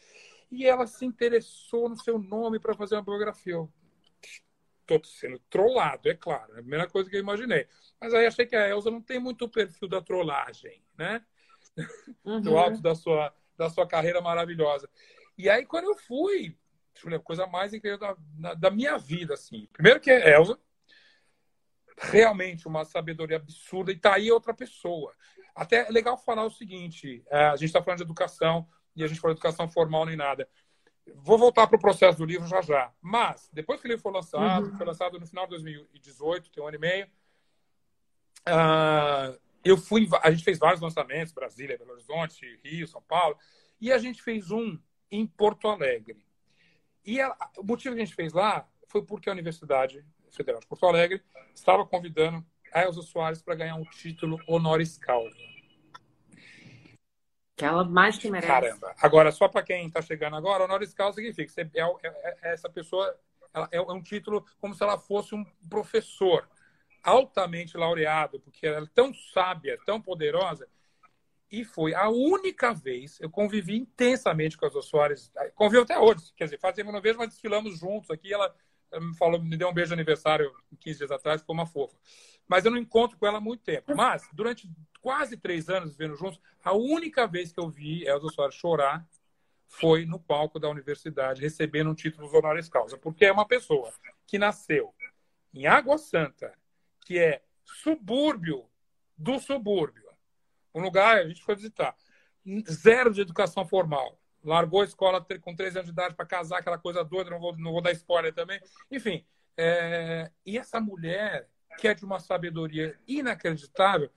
E 0.51 0.67
ela 0.67 0.87
se 0.87 1.05
interessou 1.05 1.89
no 1.89 1.97
seu 1.97 2.19
nome 2.19 2.59
para 2.59 2.75
fazer 2.75 2.95
uma 2.95 3.03
biografia. 3.03 3.55
Eu 3.55 3.71
tô 4.87 5.03
sendo 5.05 5.39
trollado, 5.51 6.09
é 6.09 6.15
claro. 6.15 6.55
É 6.55 6.61
a 6.61 6.63
primeira 6.63 6.89
coisa 6.89 7.11
que 7.11 7.17
eu 7.17 7.21
imaginei. 7.21 7.67
Mas 8.01 8.15
aí 8.15 8.27
achei 8.27 8.47
que 8.47 8.57
a 8.57 8.69
Elza 8.69 8.91
não 8.91 9.03
tem 9.03 9.19
muito 9.19 9.45
o 9.45 9.51
perfil 9.51 9.89
da 9.89 10.01
trollagem, 10.01 10.83
né? 10.97 11.23
Uhum. 12.25 12.41
Do 12.41 12.57
alto 12.57 12.81
da 12.81 12.95
sua, 12.95 13.33
da 13.57 13.69
sua 13.69 13.87
carreira 13.87 14.21
maravilhosa. 14.21 14.89
E 15.37 15.51
aí, 15.51 15.67
quando 15.67 15.85
eu 15.85 15.95
fui, 15.95 16.57
a 17.15 17.19
coisa 17.19 17.47
mais 17.47 17.75
incrível 17.75 17.99
da, 17.99 18.55
da 18.55 18.71
minha 18.71 18.97
vida, 18.97 19.35
assim. 19.35 19.69
Primeiro 19.73 20.01
que 20.01 20.11
é 20.11 20.35
Elza, 20.35 20.59
realmente 21.97 22.69
uma 22.69 22.85
sabedoria 22.85 23.37
absurda, 23.37 23.91
e 23.91 23.97
tá 23.97 24.15
aí 24.15 24.31
outra 24.31 24.53
pessoa. 24.53 25.13
Até 25.55 25.89
é 25.89 25.91
legal 25.91 26.19
falar 26.19 26.45
o 26.45 26.51
seguinte: 26.51 27.25
é, 27.29 27.47
a 27.47 27.57
gente 27.57 27.67
está 27.67 27.83
falando 27.83 27.99
de 27.99 28.05
educação, 28.05 28.69
e 28.95 29.03
a 29.03 29.07
gente 29.07 29.21
falou 29.21 29.35
de 29.35 29.39
educação 29.39 29.69
formal 29.69 30.05
nem 30.05 30.17
nada. 30.17 30.49
Vou 31.15 31.39
voltar 31.39 31.67
para 31.67 31.77
o 31.77 31.81
processo 31.81 32.19
do 32.19 32.25
livro 32.25 32.47
já 32.49 32.61
já. 32.61 32.93
Mas, 33.01 33.49
depois 33.53 33.81
que 33.81 33.87
ele 33.87 33.99
foi 33.99 34.13
lançado, 34.13 34.67
uhum. 34.67 34.77
foi 34.77 34.87
lançado 34.87 35.21
no 35.21 35.27
final 35.27 35.45
de 35.45 35.51
2018, 35.51 36.51
tem 36.51 36.63
um 36.63 36.67
ano 36.67 36.77
e 36.77 36.81
meio, 36.81 37.07
uh, 38.49 39.39
eu 39.65 39.77
fui, 39.77 40.09
a 40.23 40.31
gente 40.31 40.45
fez 40.45 40.59
vários 40.59 40.81
lançamentos, 40.81 41.33
Brasília, 41.33 41.79
Belo 41.79 41.93
Horizonte, 41.93 42.61
Rio, 42.63 42.89
São 42.89 43.03
Paulo, 43.03 43.37
e 43.81 43.93
a 43.93 43.99
gente 43.99 44.23
fez 44.23 44.51
um 44.51 44.79
em 45.11 45.27
Porto 45.27 45.69
Alegre. 45.69 46.25
E 47.05 47.23
o 47.57 47.63
motivo 47.63 47.95
que 47.95 48.03
a 48.03 48.05
gente 48.05 48.17
fez 48.17 48.33
lá 48.33 48.69
foi 48.89 49.05
porque 49.05 49.29
a 49.29 49.33
Universidade 49.33 50.05
Federal 50.37 50.61
de 50.61 50.67
Porto 50.67 50.87
Alegre 50.87 51.23
estava 51.55 51.85
convidando 51.87 52.45
a 52.73 52.83
Elza 52.83 53.03
Soares 53.03 53.43
para 53.43 53.55
ganhar 53.55 53.75
um 53.75 53.85
título 53.85 54.39
honoris 54.47 54.99
causa. 54.99 55.37
Que 57.57 57.65
ela 57.65 57.85
mais 57.85 58.19
que 58.19 58.31
merece. 58.31 58.53
Caramba. 58.53 58.95
Agora, 59.01 59.33
só 59.33 59.49
para 59.49 59.63
quem 59.63 59.87
está 59.87 60.03
chegando 60.03 60.37
agora, 60.37 60.65
honoris 60.65 60.93
causa 60.93 61.17
significa 61.17 61.71
que 61.71 61.81
é, 61.81 61.83
é, 61.83 62.39
é, 62.43 62.53
essa 62.53 62.69
pessoa 62.69 63.19
é, 63.55 63.79
é 63.79 63.81
um 63.81 64.03
título 64.03 64.45
como 64.61 64.75
se 64.75 64.83
ela 64.83 64.99
fosse 64.99 65.35
um 65.35 65.45
professor 65.69 66.47
altamente 67.03 67.77
laureado, 67.77 68.41
porque 68.41 68.67
ela 68.67 68.85
é 68.85 68.91
tão 68.93 69.15
sábia, 69.15 69.79
tão 69.87 70.03
poderosa, 70.03 70.69
e 71.51 71.65
foi 71.65 71.95
a 71.95 72.09
única 72.09 72.75
vez 72.75 73.19
eu 73.21 73.31
convivi 73.31 73.77
intensamente 73.77 74.59
com 74.59 74.67
a 74.67 74.69
Zô 74.69 74.83
Soares. 74.83 75.33
Convivo 75.55 75.85
até 75.85 75.99
hoje, 75.99 76.33
quer 76.37 76.45
dizer, 76.45 76.59
fazemos 76.59 76.93
uma 76.93 77.01
vez, 77.01 77.17
mas 77.17 77.29
desfilamos 77.29 77.79
juntos 77.79 78.11
aqui. 78.11 78.35
Ela 78.35 78.55
me 79.01 79.17
falou, 79.17 79.43
me 79.43 79.57
deu 79.57 79.69
um 79.69 79.73
beijo 79.73 79.89
de 79.89 79.95
aniversário 79.95 80.53
15 80.81 80.99
dias 80.99 81.11
atrás, 81.11 81.41
ficou 81.41 81.55
uma 81.55 81.67
fofa. 81.67 81.97
Mas 82.49 82.65
eu 82.65 82.71
não 82.71 82.79
encontro 82.79 83.19
com 83.19 83.27
ela 83.27 83.39
há 83.39 83.41
muito 83.41 83.63
tempo. 83.63 83.95
Mas, 83.95 84.29
durante 84.33 84.71
quase 85.01 85.37
três 85.37 85.69
anos 85.69 85.97
vivendo 85.97 86.17
juntos, 86.17 86.41
a 86.65 86.73
única 86.73 87.27
vez 87.27 87.53
que 87.53 87.61
eu 87.61 87.69
vi 87.69 88.07
Elza 88.07 88.29
Soares 88.29 88.55
chorar 88.55 89.07
foi 89.69 90.07
no 90.07 90.19
palco 90.19 90.59
da 90.59 90.69
universidade, 90.69 91.43
recebendo 91.43 91.91
um 91.91 91.95
título 91.95 92.29
honoris 92.35 92.69
causa. 92.69 92.97
Porque 92.97 93.25
é 93.25 93.33
uma 93.33 93.47
pessoa 93.47 93.93
que 94.27 94.39
nasceu 94.39 94.95
em 95.53 95.67
Água 95.67 95.99
Santa, 95.99 96.53
que 97.05 97.19
é 97.19 97.43
subúrbio 97.65 98.69
do 99.17 99.39
subúrbio. 99.39 100.05
Um 100.75 100.83
lugar, 100.83 101.19
a 101.19 101.29
gente 101.29 101.43
foi 101.43 101.57
visitar, 101.57 101.97
zero 102.71 103.13
de 103.13 103.23
educação 103.23 103.67
formal. 103.67 104.19
Largou 104.47 104.81
a 104.81 104.85
escola 104.85 105.25
com 105.41 105.55
13 105.55 105.79
anos 105.79 105.87
de 105.87 105.93
idade 105.93 106.15
para 106.15 106.25
casar, 106.25 106.59
aquela 106.59 106.79
coisa 106.79 107.05
doida, 107.05 107.31
não 107.31 107.41
vou, 107.41 107.57
não 107.57 107.73
vou 107.73 107.83
dar 107.83 107.93
spoiler 107.93 108.33
também. 108.33 108.61
Enfim, 108.91 109.25
é... 109.57 110.31
e 110.45 110.57
essa 110.57 110.81
mulher, 110.81 111.49
que 111.79 111.89
é 111.89 111.95
de 111.95 112.05
uma 112.05 112.21
sabedoria 112.21 112.99
inacreditável, 113.07 114.11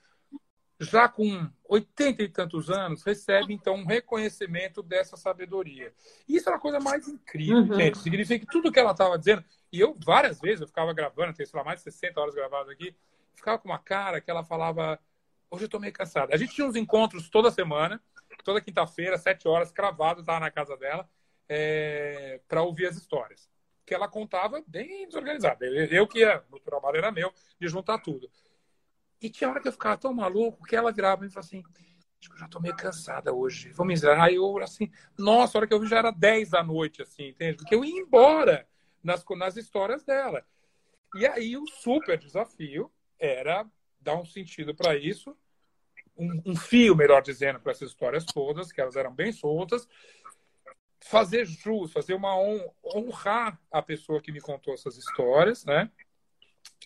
já 0.79 1.09
com 1.09 1.49
oitenta 1.67 2.23
e 2.23 2.29
tantos 2.29 2.69
anos, 2.69 3.03
recebe, 3.03 3.53
então, 3.53 3.75
um 3.75 3.85
reconhecimento 3.85 4.81
dessa 4.81 5.17
sabedoria. 5.17 5.93
Isso 6.27 6.49
é 6.49 6.53
a 6.53 6.59
coisa 6.59 6.79
mais 6.79 7.07
incrível, 7.07 7.57
uhum. 7.57 7.75
gente. 7.75 7.97
Significa 7.97 8.45
que 8.45 8.51
tudo 8.51 8.71
que 8.71 8.79
ela 8.79 8.91
estava 8.91 9.17
dizendo, 9.19 9.43
e 9.71 9.79
eu, 9.79 9.93
várias 10.05 10.39
vezes, 10.39 10.61
eu 10.61 10.67
ficava 10.67 10.93
gravando, 10.93 11.33
tem, 11.33 11.45
sei 11.45 11.57
lá, 11.57 11.65
mais 11.65 11.79
de 11.79 11.91
60 11.91 12.19
horas 12.19 12.33
gravadas 12.33 12.69
aqui, 12.69 12.95
ficava 13.35 13.59
com 13.59 13.67
uma 13.67 13.77
cara 13.77 14.21
que 14.21 14.31
ela 14.31 14.43
falava, 14.43 14.97
hoje 15.51 15.63
eu 15.63 15.67
estou 15.67 15.81
meio 15.81 15.91
cansada. 15.91 16.33
A 16.33 16.37
gente 16.37 16.55
tinha 16.55 16.65
uns 16.65 16.77
encontros 16.77 17.29
toda 17.29 17.51
semana, 17.51 18.01
toda 18.43 18.61
quinta-feira, 18.61 19.17
sete 19.17 19.47
horas, 19.47 19.71
cravado, 19.71 20.21
estava 20.21 20.39
na 20.39 20.51
casa 20.51 20.75
dela, 20.77 21.09
é, 21.47 22.39
para 22.47 22.61
ouvir 22.61 22.87
as 22.87 22.97
histórias. 22.97 23.49
Que 23.85 23.93
ela 23.93 24.07
contava 24.07 24.63
bem 24.67 25.07
desorganizada. 25.07 25.65
Eu, 25.65 25.85
eu 25.85 26.07
que 26.07 26.19
ia, 26.19 26.43
o 26.51 26.59
trabalho 26.59 26.97
era 26.97 27.11
meu, 27.11 27.33
de 27.59 27.67
juntar 27.67 27.99
tudo. 27.99 28.29
E 29.21 29.29
tinha 29.29 29.49
hora 29.49 29.59
que 29.59 29.67
eu 29.67 29.71
ficava 29.71 29.97
tão 29.97 30.13
maluco 30.13 30.65
que 30.65 30.75
ela 30.75 30.91
virava 30.91 31.25
e 31.25 31.29
falava 31.29 31.45
assim: 31.45 31.63
Acho 32.19 32.29
que 32.29 32.35
eu 32.35 32.39
já 32.39 32.47
tô 32.47 32.59
meio 32.59 32.75
cansada 32.75 33.33
hoje. 33.33 33.71
Vamos 33.71 33.93
encerrar. 33.93 34.25
Aí 34.25 34.35
eu, 34.35 34.57
assim, 34.59 34.91
nossa, 35.17 35.57
a 35.57 35.59
hora 35.59 35.67
que 35.67 35.73
eu 35.73 35.79
vi 35.79 35.87
já 35.87 35.97
era 35.97 36.11
10 36.11 36.49
da 36.49 36.61
noite, 36.61 37.01
assim, 37.01 37.29
entende? 37.29 37.57
Porque 37.57 37.73
eu 37.73 37.83
ia 37.83 37.97
embora 37.97 38.67
nas, 39.01 39.23
nas 39.37 39.55
histórias 39.55 40.03
dela. 40.03 40.45
E 41.15 41.25
aí 41.25 41.57
o 41.57 41.65
super 41.65 42.17
desafio 42.17 42.91
era 43.17 43.65
dar 43.99 44.15
um 44.15 44.25
sentido 44.25 44.75
para 44.75 44.97
isso, 44.97 45.35
um, 46.19 46.51
um, 46.51 46.55
fio, 46.55 46.95
melhor 46.95 47.21
dizendo, 47.21 47.59
para 47.59 47.71
essas 47.71 47.89
histórias 47.89 48.25
todas, 48.25 48.71
que 48.71 48.81
elas 48.81 48.95
eram 48.95 49.13
bem 49.13 49.31
soltas, 49.31 49.87
fazer 50.99 51.45
jus, 51.45 51.91
fazer 51.91 52.13
uma 52.13 52.35
honrar 52.83 53.59
a 53.71 53.81
pessoa 53.81 54.21
que 54.21 54.31
me 54.31 54.41
contou 54.41 54.73
essas 54.73 54.97
histórias, 54.97 55.65
né? 55.65 55.89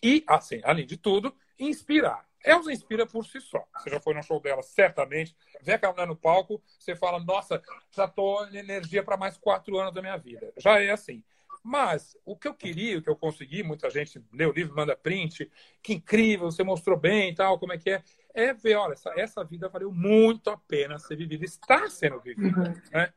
E, 0.01 0.23
assim, 0.27 0.61
além 0.63 0.85
de 0.85 0.97
tudo, 0.97 1.35
inspirar. 1.57 2.27
Elza 2.45 2.71
inspira 2.71 3.05
por 3.05 3.25
si 3.25 3.39
só. 3.39 3.65
Você 3.77 3.89
já 3.89 3.99
foi 3.99 4.13
no 4.13 4.21
show 4.21 4.39
dela, 4.39 4.61
certamente. 4.61 5.35
Vê 5.61 5.79
mulher 5.87 6.05
no 6.05 6.15
palco, 6.15 6.61
você 6.77 6.93
fala, 6.95 7.23
nossa, 7.23 7.61
já 7.91 8.07
tô 8.07 8.45
em 8.47 8.57
energia 8.57 9.01
para 9.01 9.15
mais 9.15 9.37
quatro 9.37 9.77
anos 9.79 9.93
da 9.93 10.01
minha 10.01 10.17
vida. 10.17 10.53
Já 10.57 10.81
é 10.81 10.89
assim. 10.89 11.23
Mas 11.63 12.17
o 12.25 12.35
que 12.35 12.45
eu 12.45 12.53
queria, 12.53 12.99
o 12.99 13.01
que 13.01 13.09
eu 13.09 13.15
consegui, 13.15 13.63
muita 13.63 13.89
gente 13.89 14.21
lê 14.33 14.45
o 14.45 14.51
livro, 14.51 14.75
manda 14.75 14.97
print, 14.97 15.49
que 15.81 15.93
incrível, 15.93 16.51
você 16.51 16.61
mostrou 16.61 16.97
bem 16.97 17.31
e 17.31 17.35
tal, 17.35 17.57
como 17.57 17.71
é 17.71 17.77
que 17.77 17.89
é, 17.89 18.03
é 18.33 18.53
ver, 18.53 18.75
olha, 18.75 18.93
essa, 18.93 19.11
essa 19.15 19.43
vida 19.43 19.69
valeu 19.69 19.91
muito 19.91 20.49
a 20.49 20.57
pena 20.57 20.97
ser 20.97 21.15
vivida, 21.15 21.45
está 21.45 21.89
sendo 21.89 22.19
vivida. 22.19 22.59
Uhum. 22.59 22.81
Né? 22.91 23.13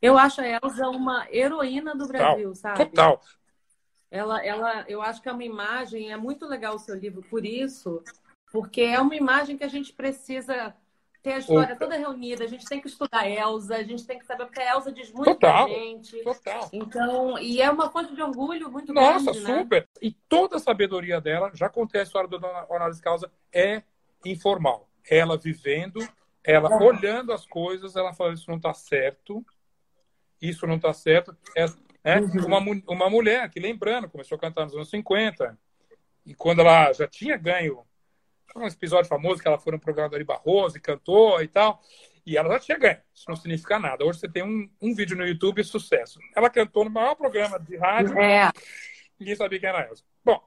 Eu 0.00 0.16
acho 0.16 0.40
a 0.40 0.46
Elza 0.46 0.88
uma 0.88 1.26
heroína 1.30 1.94
do 1.94 2.06
Brasil, 2.06 2.52
Total. 2.52 2.54
sabe? 2.54 2.84
Total. 2.86 3.20
Ela, 4.10 4.44
ela, 4.44 4.84
eu 4.86 5.02
acho 5.02 5.20
que 5.20 5.28
é 5.28 5.32
uma 5.32 5.44
imagem, 5.44 6.12
é 6.12 6.16
muito 6.16 6.46
legal 6.46 6.76
o 6.76 6.78
seu 6.78 6.94
livro 6.94 7.22
por 7.22 7.44
isso, 7.44 8.02
porque 8.52 8.82
é 8.82 9.00
uma 9.00 9.16
imagem 9.16 9.56
que 9.56 9.64
a 9.64 9.68
gente 9.68 9.92
precisa 9.92 10.74
ter 11.24 11.32
a 11.32 11.38
história 11.38 11.74
toda 11.74 11.96
reunida, 11.96 12.44
a 12.44 12.46
gente 12.46 12.66
tem 12.66 12.82
que 12.82 12.86
estudar 12.86 13.20
a 13.20 13.30
Elsa, 13.30 13.76
a 13.76 13.82
gente 13.82 14.06
tem 14.06 14.18
que 14.18 14.26
saber, 14.26 14.44
porque 14.44 14.60
a 14.60 14.74
Elsa 14.74 14.92
diz 14.92 15.10
muito 15.10 15.24
total, 15.24 15.64
pra 15.64 15.74
gente. 15.74 16.22
Total. 16.22 16.68
Então, 16.70 17.38
e 17.38 17.62
é 17.62 17.70
uma 17.70 17.90
fonte 17.90 18.14
de 18.14 18.20
orgulho 18.20 18.70
muito 18.70 18.92
Nossa, 18.92 19.32
grande. 19.32 19.40
Nossa, 19.40 19.60
super. 19.62 19.80
Né? 19.80 19.88
E 20.02 20.12
toda 20.28 20.56
a 20.56 20.60
sabedoria 20.60 21.22
dela, 21.22 21.50
já 21.54 21.70
contei 21.70 22.02
a 22.02 22.04
história 22.04 22.28
Dona 22.28 22.66
Honoris 22.68 23.00
Causa, 23.00 23.32
é 23.50 23.82
informal. 24.22 24.86
Ela 25.10 25.38
vivendo, 25.38 26.06
ela 26.44 26.70
é. 26.70 26.76
olhando 26.76 27.32
as 27.32 27.46
coisas, 27.46 27.96
ela 27.96 28.12
fala, 28.12 28.34
isso 28.34 28.50
não 28.50 28.58
está 28.58 28.74
certo, 28.74 29.42
isso 30.42 30.66
não 30.66 30.76
está 30.76 30.92
certo. 30.92 31.34
É, 31.56 31.64
é 32.04 32.20
uhum. 32.20 32.46
uma, 32.46 32.82
uma 32.86 33.08
mulher 33.08 33.48
que, 33.48 33.58
lembrando, 33.58 34.10
começou 34.10 34.36
a 34.36 34.40
cantar 34.40 34.64
nos 34.64 34.74
anos 34.74 34.90
50, 34.90 35.58
e 36.26 36.34
quando 36.34 36.60
ela 36.60 36.92
já 36.92 37.08
tinha 37.08 37.38
ganho 37.38 37.82
um 38.54 38.66
episódio 38.66 39.08
famoso 39.08 39.42
que 39.42 39.48
ela 39.48 39.58
foi 39.58 39.72
no 39.72 39.80
programa 39.80 40.08
do 40.08 40.14
Ari 40.14 40.24
Barroso 40.24 40.76
e 40.76 40.80
cantou 40.80 41.42
e 41.42 41.48
tal. 41.48 41.80
E 42.26 42.36
ela 42.36 42.48
já 42.54 42.60
tinha 42.60 42.78
ganho. 42.78 43.00
Isso 43.12 43.24
não 43.28 43.36
significa 43.36 43.78
nada. 43.78 44.04
Hoje 44.04 44.20
você 44.20 44.28
tem 44.28 44.42
um, 44.42 44.68
um 44.80 44.94
vídeo 44.94 45.16
no 45.16 45.26
YouTube 45.26 45.62
sucesso. 45.62 46.18
Ela 46.34 46.48
cantou 46.48 46.84
no 46.84 46.90
maior 46.90 47.14
programa 47.14 47.58
de 47.58 47.76
rádio. 47.76 48.18
É. 48.18 48.50
Ninguém 49.18 49.36
sabia 49.36 49.60
quem 49.60 49.68
era 49.68 49.80
ela. 49.82 49.94
Bom, 50.24 50.42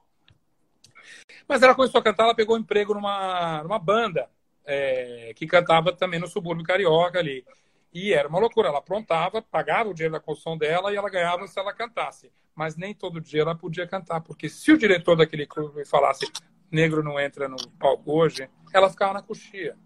Mas 1.46 1.62
ela 1.62 1.74
começou 1.74 2.00
a 2.00 2.04
cantar, 2.04 2.24
ela 2.24 2.34
pegou 2.34 2.56
um 2.56 2.60
emprego 2.60 2.94
numa, 2.94 3.62
numa 3.62 3.78
banda 3.78 4.28
é, 4.64 5.32
que 5.36 5.46
cantava 5.46 5.92
também 5.92 6.18
no 6.18 6.26
subúrbio 6.26 6.64
carioca 6.64 7.18
ali. 7.18 7.44
E 7.92 8.12
era 8.12 8.28
uma 8.28 8.40
loucura. 8.40 8.68
Ela 8.68 8.78
aprontava, 8.78 9.40
pagava 9.40 9.88
o 9.88 9.94
dinheiro 9.94 10.14
da 10.14 10.20
construção 10.20 10.58
dela 10.58 10.92
e 10.92 10.96
ela 10.96 11.08
ganhava 11.08 11.46
se 11.46 11.58
ela 11.58 11.72
cantasse. 11.72 12.32
Mas 12.54 12.76
nem 12.76 12.92
todo 12.92 13.20
dia 13.20 13.42
ela 13.42 13.54
podia 13.54 13.86
cantar, 13.86 14.20
porque 14.20 14.48
se 14.48 14.72
o 14.72 14.78
diretor 14.78 15.16
daquele 15.16 15.46
clube 15.46 15.84
falasse 15.84 16.26
negro 16.70 17.02
não 17.02 17.18
entra 17.18 17.48
no 17.48 17.56
palco 17.72 18.12
hoje, 18.12 18.48
ela 18.72 18.90
ficava 18.90 19.14
na 19.14 19.22
coxia. 19.22 19.76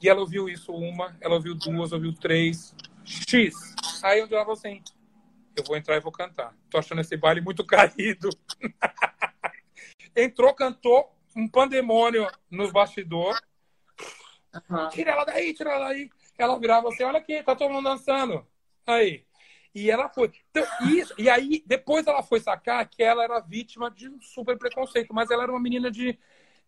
E 0.00 0.08
ela 0.08 0.20
ouviu 0.20 0.48
isso 0.48 0.72
uma, 0.72 1.16
ela 1.20 1.34
ouviu 1.34 1.54
duas, 1.54 1.92
ouviu 1.92 2.12
três, 2.12 2.74
X. 3.04 3.54
Aí 4.02 4.26
dia 4.26 4.36
ela 4.36 4.44
falou 4.44 4.58
assim, 4.58 4.82
eu 5.56 5.64
vou 5.64 5.76
entrar 5.76 5.96
e 5.96 6.00
vou 6.00 6.12
cantar. 6.12 6.54
Tô 6.68 6.78
achando 6.78 7.00
esse 7.00 7.16
baile 7.16 7.40
muito 7.40 7.64
caído. 7.66 8.28
Entrou, 10.16 10.52
cantou, 10.54 11.14
um 11.36 11.48
pandemônio 11.48 12.28
no 12.50 12.70
bastidor. 12.72 13.38
Uhum. 14.54 14.88
Tira 14.88 15.12
ela 15.12 15.24
daí, 15.24 15.54
tira 15.54 15.70
ela 15.70 15.88
daí. 15.88 16.10
Ela 16.36 16.58
virava 16.58 16.88
assim, 16.88 17.04
olha 17.04 17.18
aqui, 17.18 17.42
tá 17.42 17.54
todo 17.54 17.72
mundo 17.72 17.88
dançando. 17.88 18.46
Aí. 18.86 19.24
E 19.74 19.90
ela 19.90 20.08
foi. 20.08 20.30
Então, 20.50 20.64
isso, 20.90 21.14
e 21.18 21.30
aí, 21.30 21.62
depois 21.66 22.06
ela 22.06 22.22
foi 22.22 22.40
sacar 22.40 22.86
que 22.88 23.02
ela 23.02 23.24
era 23.24 23.40
vítima 23.40 23.90
de 23.90 24.08
um 24.08 24.20
super 24.20 24.58
preconceito, 24.58 25.14
mas 25.14 25.30
ela 25.30 25.44
era 25.44 25.52
uma 25.52 25.60
menina 25.60 25.90
de 25.90 26.18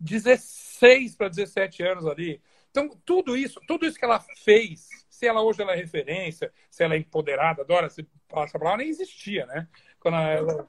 16 0.00 1.14
para 1.14 1.28
17 1.28 1.82
anos 1.82 2.06
ali. 2.06 2.40
Então, 2.70 2.88
tudo 3.04 3.36
isso, 3.36 3.60
tudo 3.68 3.86
isso 3.86 3.98
que 3.98 4.04
ela 4.04 4.20
fez, 4.42 4.88
se 5.08 5.26
ela 5.26 5.42
hoje 5.42 5.62
ela 5.62 5.72
é 5.72 5.76
referência, 5.76 6.52
se 6.70 6.82
ela 6.82 6.94
é 6.94 6.98
empoderada, 6.98 7.62
adora 7.62 7.88
se 7.88 8.06
essa 8.34 8.58
palavra 8.58 8.78
nem 8.78 8.88
existia, 8.88 9.46
né? 9.46 9.68
Quando 10.00 10.16
ela 10.16 10.68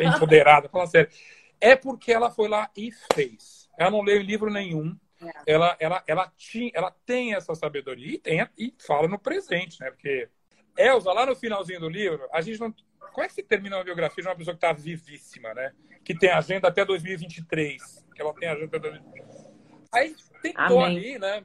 é 0.00 0.04
empoderada, 0.04 0.68
fala 0.68 0.86
sério. 0.86 1.10
É 1.60 1.76
porque 1.76 2.12
ela 2.12 2.30
foi 2.30 2.48
lá 2.48 2.70
e 2.76 2.90
fez. 3.14 3.68
Ela 3.78 3.90
não 3.90 4.02
leu 4.02 4.20
livro 4.20 4.50
nenhum. 4.50 4.96
É. 5.22 5.30
Ela, 5.46 5.76
ela, 5.78 6.02
ela, 6.06 6.32
tinha, 6.36 6.70
ela 6.74 6.90
tem 7.06 7.34
essa 7.34 7.54
sabedoria 7.54 8.14
e, 8.14 8.18
tem, 8.18 8.46
e 8.58 8.74
fala 8.78 9.08
no 9.08 9.18
presente, 9.18 9.80
né? 9.80 9.90
Porque 9.90 10.28
Elza, 10.76 11.12
lá 11.12 11.26
no 11.26 11.36
finalzinho 11.36 11.80
do 11.80 11.88
livro, 11.88 12.28
a 12.32 12.40
gente 12.40 12.60
não. 12.60 12.74
Como 13.12 13.24
é 13.24 13.28
que 13.28 13.34
se 13.34 13.42
termina 13.42 13.76
uma 13.76 13.84
biografia 13.84 14.22
de 14.22 14.28
uma 14.28 14.36
pessoa 14.36 14.54
que 14.54 14.64
está 14.64 14.72
vivíssima, 14.72 15.52
né? 15.52 15.72
Que 16.04 16.16
tem 16.16 16.30
agenda 16.30 16.68
até 16.68 16.84
2023. 16.84 18.06
Que 18.14 18.22
ela 18.22 18.34
tem 18.34 18.48
agenda 18.48 18.76
até 18.76 18.78
2023. 18.78 19.50
Aí 19.92 20.14
tentou 20.42 20.82
ali, 20.82 21.18
né? 21.18 21.44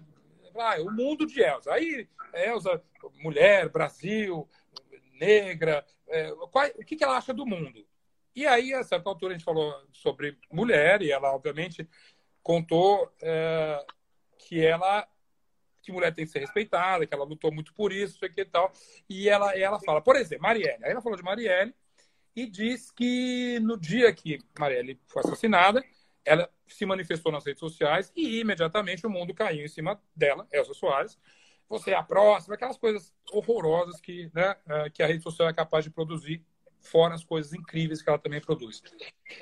Ah, 0.58 0.80
o 0.80 0.92
mundo 0.92 1.26
de 1.26 1.42
Elza. 1.42 1.74
Aí, 1.74 2.08
Elza, 2.34 2.82
mulher, 3.16 3.70
Brasil, 3.70 4.48
negra, 5.20 5.86
é, 6.08 6.32
qual, 6.52 6.68
o 6.68 6.86
que, 6.86 6.96
que 6.96 7.04
ela 7.04 7.18
acha 7.18 7.34
do 7.34 7.46
mundo? 7.46 7.86
E 8.36 8.46
aí, 8.46 8.74
a 8.74 8.84
certa 8.84 9.10
altura, 9.10 9.34
a 9.34 9.38
gente 9.38 9.46
falou 9.46 9.74
sobre 9.92 10.38
mulher, 10.52 11.02
e 11.02 11.12
ela, 11.12 11.34
obviamente, 11.34 11.88
contou 12.44 13.12
é, 13.22 13.86
que 14.38 14.64
ela 14.64 15.08
que 15.86 15.92
mulher 15.92 16.14
tem 16.14 16.26
que 16.26 16.32
ser 16.32 16.40
respeitada, 16.40 17.06
que 17.06 17.14
ela 17.14 17.24
lutou 17.24 17.52
muito 17.52 17.74
por 17.74 17.92
isso, 17.92 18.18
sei 18.20 18.30
que 18.30 18.42
e 18.42 18.46
tal. 18.46 18.72
E 19.10 19.30
ela, 19.30 19.58
ela 19.58 19.80
fala, 19.80 20.02
por 20.02 20.16
exemplo, 20.16 20.44
Marielle. 20.44 20.84
Aí 20.84 20.92
ela 20.92 21.02
falou 21.02 21.18
de 21.18 21.24
Marielle 21.24 21.74
e 22.36 22.46
diz 22.46 22.92
que 22.92 23.60
no 23.62 23.78
dia 23.78 24.12
que 24.14 24.40
Marielle 24.60 25.00
foi 25.08 25.22
assassinada, 25.22 25.84
ela 26.26 26.50
se 26.68 26.86
manifestou 26.86 27.32
nas 27.32 27.46
redes 27.46 27.60
sociais 27.60 28.12
e 28.16 28.40
imediatamente 28.40 29.06
o 29.06 29.10
mundo 29.10 29.34
caiu 29.34 29.64
em 29.64 29.68
cima 29.68 30.02
dela, 30.16 30.48
Elsa 30.52 30.74
Soares. 30.74 31.18
Você 31.70 31.92
é 31.92 31.96
a 31.96 32.04
próxima, 32.04 32.56
aquelas 32.56 32.78
coisas 32.78 33.14
horrorosas 33.32 34.00
que, 34.00 34.30
né, 34.34 34.56
é, 34.68 34.90
que 34.90 35.02
a 35.02 35.08
rede 35.08 35.24
social 35.24 35.48
é 35.48 35.54
capaz 35.54 35.84
de 35.84 35.90
produzir, 35.90 36.44
fora 36.80 37.16
as 37.16 37.24
coisas 37.24 37.54
incríveis 37.54 38.02
que 38.02 38.10
ela 38.10 38.20
também 38.20 38.42
produz. 38.42 38.84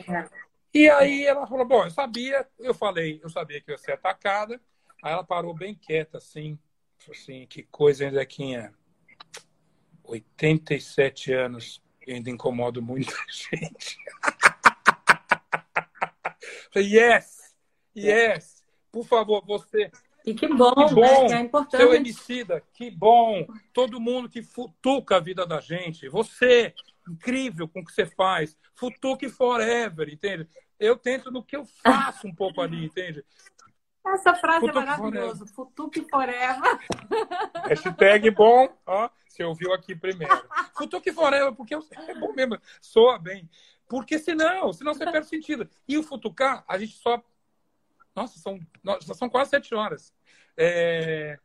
É. 0.08 0.30
E 0.74 0.90
aí 0.90 1.26
ela 1.26 1.46
falou: 1.46 1.66
Bom, 1.66 1.84
eu 1.84 1.92
sabia, 1.92 2.48
eu 2.58 2.74
falei, 2.74 3.20
eu 3.22 3.30
sabia 3.30 3.62
que 3.62 3.72
ia 3.72 3.78
ser 3.78 3.92
atacada. 3.94 4.60
Aí 5.04 5.12
ela 5.12 5.24
parou 5.24 5.54
bem 5.54 5.76
quieta, 5.76 6.18
assim, 6.18 6.58
assim, 7.12 7.46
que 7.46 7.62
coisa, 7.64 8.06
hein, 8.06 8.12
Zequinha? 8.12 8.74
87 10.02 11.34
anos 11.34 11.84
e 12.08 12.14
ainda 12.14 12.30
incomodo 12.30 12.82
muita 12.82 13.12
gente. 13.30 13.98
Yes, 16.78 17.54
yes, 17.94 18.64
por 18.90 19.06
favor, 19.06 19.46
você. 19.46 19.92
E 20.26 20.34
que 20.34 20.48
bom, 20.48 20.74
que 20.74 20.96
bom 20.96 21.28
né? 21.28 21.36
é 21.36 21.40
importante. 21.42 21.82
Seu 21.82 21.94
emicida, 21.94 22.64
que 22.74 22.90
bom. 22.90 23.46
Todo 23.74 24.00
mundo 24.00 24.30
que 24.30 24.42
futuca 24.42 25.18
a 25.18 25.20
vida 25.20 25.46
da 25.46 25.60
gente. 25.60 26.08
Você, 26.08 26.74
incrível 27.10 27.68
com 27.68 27.82
o 27.82 27.86
que 27.86 27.92
você 27.92 28.06
faz. 28.06 28.58
Futuque 28.74 29.28
forever, 29.28 30.08
entende? 30.08 30.48
Eu 30.80 30.96
tento 30.96 31.30
no 31.30 31.44
que 31.44 31.58
eu 31.58 31.66
faço 31.84 32.26
um 32.26 32.34
pouco 32.34 32.62
ali, 32.62 32.86
entende? 32.86 33.24
Essa 34.06 34.36
frase 34.36 34.68
Futuque 34.68 34.78
é 34.78 34.86
maravilhosa. 34.86 35.46
Futuque 35.48 36.08
forever. 36.10 36.80
Hashtag 37.68 38.30
bom, 38.32 38.70
ó. 38.86 39.10
Você 39.28 39.44
ouviu 39.44 39.74
aqui 39.74 39.96
primeiro. 39.96 40.44
Futuque 40.78 41.12
forever, 41.12 41.54
porque 41.54 41.74
é 41.74 42.16
bom 42.16 42.34
mesmo. 42.34 42.60
Soa 42.82 43.18
bem. 43.18 43.50
Porque 43.88 44.20
senão, 44.20 44.74
senão 44.74 44.94
você 44.94 45.10
perde 45.10 45.28
sentido. 45.28 45.70
E 45.88 45.98
o 45.98 46.04
futucar, 46.04 46.64
a 46.68 46.78
gente 46.78 46.94
só. 46.94 47.24
Nossa, 48.16 48.38
são, 48.40 48.60
nossa, 48.84 49.14
são 49.14 49.30
quase 49.30 49.52
sete 49.52 49.74
horas. 49.74 50.14
É... 50.58 51.40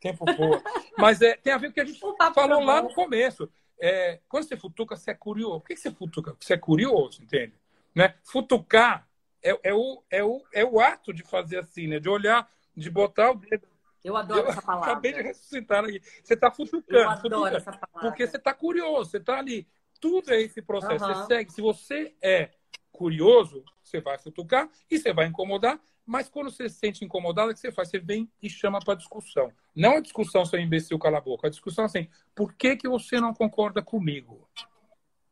Tempo 0.00 0.24
boa. 0.24 0.62
Mas 0.98 1.22
é, 1.22 1.36
tem 1.36 1.52
a 1.52 1.58
ver 1.58 1.68
com 1.68 1.70
o 1.72 1.74
que 1.74 1.80
a 1.80 1.84
gente 1.84 2.00
falou 2.34 2.62
lá 2.62 2.82
no 2.82 2.92
começo. 2.92 3.50
É, 3.80 4.20
quando 4.28 4.44
você 4.44 4.56
futuca, 4.56 4.96
você 4.96 5.12
é 5.12 5.14
curioso. 5.14 5.60
Por 5.60 5.68
que 5.68 5.76
você 5.76 5.90
futuca? 5.90 6.32
Porque 6.32 6.46
você 6.46 6.54
é 6.54 6.58
curioso, 6.58 7.22
entende? 7.22 7.54
Né? 7.94 8.14
Futucar 8.22 9.08
é, 9.50 9.60
é, 9.62 9.74
o, 9.74 10.02
é, 10.10 10.24
o, 10.24 10.42
é 10.52 10.64
o 10.64 10.80
ato 10.80 11.12
de 11.12 11.22
fazer 11.22 11.58
assim, 11.58 11.86
né? 11.86 11.98
De 11.98 12.08
olhar, 12.08 12.48
de 12.76 12.90
botar 12.90 13.30
o 13.30 13.36
dedo. 13.36 13.66
Eu 14.04 14.16
adoro 14.16 14.40
eu 14.40 14.48
essa 14.48 14.62
palavra. 14.62 14.92
Acabei 14.92 15.12
de 15.12 15.22
ressuscitar 15.22 15.84
aqui. 15.84 16.00
Você 16.22 16.34
está 16.34 16.50
futucando. 16.50 16.98
Eu 16.98 17.10
adoro 17.10 17.22
futucando, 17.22 17.56
essa 17.56 17.72
palavra. 17.72 18.10
Porque 18.10 18.26
você 18.26 18.36
está 18.36 18.54
curioso, 18.54 19.10
você 19.10 19.16
está 19.18 19.38
ali. 19.38 19.66
Tudo 20.00 20.32
é 20.32 20.40
esse 20.42 20.62
processo. 20.62 21.04
Uhum. 21.04 21.14
Você 21.14 21.26
segue. 21.26 21.52
Se 21.52 21.60
você 21.60 22.14
é 22.22 22.50
curioso, 22.92 23.64
você 23.82 24.00
vai 24.00 24.18
futucar 24.18 24.68
e 24.90 24.98
você 24.98 25.12
vai 25.12 25.26
incomodar. 25.26 25.80
Mas 26.04 26.28
quando 26.28 26.50
você 26.50 26.68
se 26.68 26.78
sente 26.78 27.04
incomodado, 27.04 27.50
o 27.50 27.54
que 27.54 27.58
você 27.58 27.72
faz? 27.72 27.88
Você 27.88 27.98
vem 27.98 28.30
e 28.40 28.48
chama 28.48 28.78
para 28.78 28.94
discussão. 28.94 29.52
Não 29.74 29.96
a 29.96 30.00
discussão, 30.00 30.44
seu 30.44 30.60
imbecil, 30.60 30.98
cala 30.98 31.18
a 31.18 31.20
boca. 31.20 31.48
A 31.48 31.50
discussão 31.50 31.84
é 31.84 31.86
assim: 31.86 32.08
por 32.34 32.52
que, 32.54 32.76
que 32.76 32.88
você 32.88 33.20
não 33.20 33.34
concorda 33.34 33.82
comigo? 33.82 34.48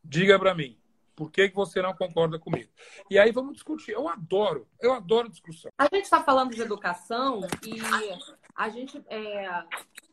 Diga 0.02 0.38
para 0.38 0.54
mim. 0.54 0.76
Por 1.14 1.30
que, 1.30 1.48
que 1.48 1.54
você 1.54 1.80
não 1.80 1.94
concorda 1.94 2.38
comigo? 2.38 2.70
E 3.08 3.18
aí 3.18 3.30
vamos 3.30 3.54
discutir. 3.54 3.92
Eu 3.92 4.08
adoro, 4.08 4.66
eu 4.80 4.92
adoro 4.92 5.30
discussão. 5.30 5.70
A 5.78 5.84
gente 5.84 6.04
está 6.04 6.22
falando 6.22 6.54
de 6.54 6.60
educação 6.60 7.40
e 7.64 7.78
a 8.54 8.68
gente, 8.68 9.02
é, 9.08 9.64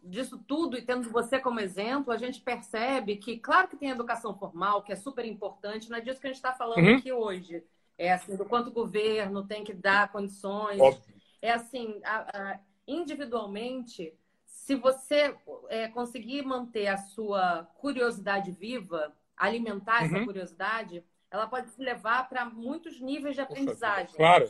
disso 0.04 0.38
tudo, 0.48 0.78
e 0.78 0.82
tendo 0.82 1.10
você 1.10 1.40
como 1.40 1.60
exemplo, 1.60 2.14
a 2.14 2.18
gente 2.18 2.42
percebe 2.42 3.18
que, 3.18 3.38
claro 3.38 3.68
que 3.68 3.78
tem 3.78 3.90
educação 3.90 4.38
formal, 4.38 4.84
que 4.84 4.92
é 4.92 4.96
super 4.96 5.26
importante, 5.26 5.90
não 5.90 5.98
é 5.98 6.02
disso 6.02 6.20
que 6.20 6.28
a 6.28 6.30
gente 6.30 6.38
está 6.38 6.54
falando 6.54 6.86
uhum. 6.86 6.98
aqui 6.98 7.12
hoje. 7.12 7.64
É 7.98 8.14
assim, 8.14 8.36
do 8.36 8.46
quanto 8.46 8.68
o 8.68 8.74
governo 8.74 9.46
tem 9.46 9.64
que 9.64 9.74
dar 9.74 10.12
condições. 10.12 10.80
Óbvio. 10.80 11.14
É 11.42 11.52
assim, 11.52 12.00
a, 12.04 12.26
a, 12.34 12.60
individualmente, 12.88 14.14
se 14.46 14.76
você 14.76 15.36
é, 15.70 15.88
conseguir 15.88 16.44
manter 16.44 16.88
a 16.88 16.98
sua 16.98 17.68
curiosidade 17.78 18.52
viva, 18.52 19.16
alimentar 19.42 20.02
uhum. 20.02 20.16
essa 20.16 20.26
curiosidade, 20.26 21.04
ela 21.32 21.48
pode 21.48 21.72
te 21.72 21.82
levar 21.82 22.30
para 22.30 22.46
muitos 22.46 23.02
níveis 23.02 23.36
de 23.36 23.42
aprendizagem. 23.42 24.16
Claro. 24.16 24.50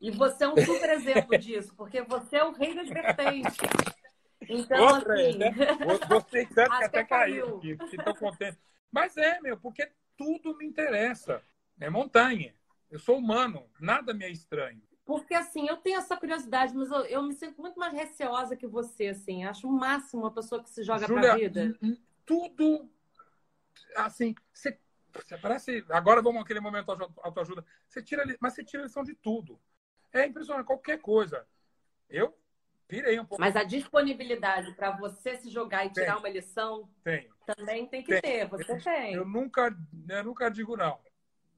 E 0.00 0.10
você 0.10 0.44
é 0.44 0.48
um 0.48 0.56
super 0.56 0.90
exemplo 0.90 1.38
disso, 1.38 1.74
porque 1.76 2.02
você 2.02 2.36
é 2.36 2.44
o 2.44 2.52
rei 2.52 2.74
das 2.74 2.88
vertentes. 2.88 3.56
Então, 4.48 4.84
Outra, 4.84 5.14
assim... 5.14 5.38
Né? 5.38 5.52
Você 6.08 6.46
que 6.46 6.60
até 6.60 7.04
caiu. 7.04 7.58
Que, 7.60 7.76
que 7.76 7.96
contente. 8.14 8.58
Mas 8.90 9.16
é, 9.16 9.40
meu, 9.40 9.56
porque 9.56 9.88
tudo 10.16 10.56
me 10.56 10.66
interessa. 10.66 11.42
É 11.78 11.90
montanha. 11.90 12.54
Eu 12.90 12.98
sou 12.98 13.18
humano, 13.18 13.68
nada 13.80 14.12
me 14.12 14.24
é 14.24 14.30
estranho. 14.30 14.82
Porque, 15.04 15.34
assim, 15.34 15.68
eu 15.68 15.76
tenho 15.76 15.98
essa 15.98 16.16
curiosidade, 16.16 16.74
mas 16.74 16.90
eu, 16.90 17.00
eu 17.04 17.22
me 17.22 17.34
sinto 17.34 17.60
muito 17.60 17.78
mais 17.78 17.92
receosa 17.92 18.56
que 18.56 18.66
você, 18.66 19.08
assim. 19.08 19.44
Acho 19.44 19.68
o 19.68 19.72
máximo 19.72 20.22
uma 20.22 20.30
pessoa 20.30 20.62
que 20.62 20.70
se 20.70 20.82
joga 20.82 21.06
Julia, 21.06 21.22
pra 21.22 21.36
vida. 21.36 21.78
Tudo 22.24 22.88
assim, 23.96 24.34
você, 24.52 24.78
você 25.12 25.36
parece. 25.38 25.84
Agora 25.90 26.22
vamos 26.22 26.42
aquele 26.42 26.60
momento 26.60 26.90
autoajuda. 27.22 27.64
Você 27.88 28.02
tira, 28.02 28.24
mas 28.40 28.54
você 28.54 28.64
tira 28.64 28.82
lição 28.82 29.02
de 29.02 29.14
tudo. 29.14 29.60
É 30.12 30.26
impressionante, 30.26 30.66
qualquer 30.66 31.00
coisa. 31.00 31.46
Eu 32.08 32.36
pirei 32.86 33.18
um 33.18 33.24
pouco. 33.24 33.40
Mas 33.40 33.56
a 33.56 33.64
disponibilidade 33.64 34.72
para 34.74 34.90
você 34.90 35.36
se 35.36 35.50
jogar 35.50 35.86
e 35.86 35.90
tem. 35.90 36.04
tirar 36.04 36.18
uma 36.18 36.28
lição 36.28 36.88
tem. 37.02 37.30
também 37.46 37.86
tem 37.86 38.02
que 38.02 38.20
tem. 38.20 38.20
ter. 38.20 38.48
Você 38.48 38.72
eu, 38.72 38.82
tem. 38.82 39.14
Eu 39.14 39.24
nunca, 39.24 39.74
eu 40.08 40.24
nunca 40.24 40.50
digo 40.50 40.76
não. 40.76 41.00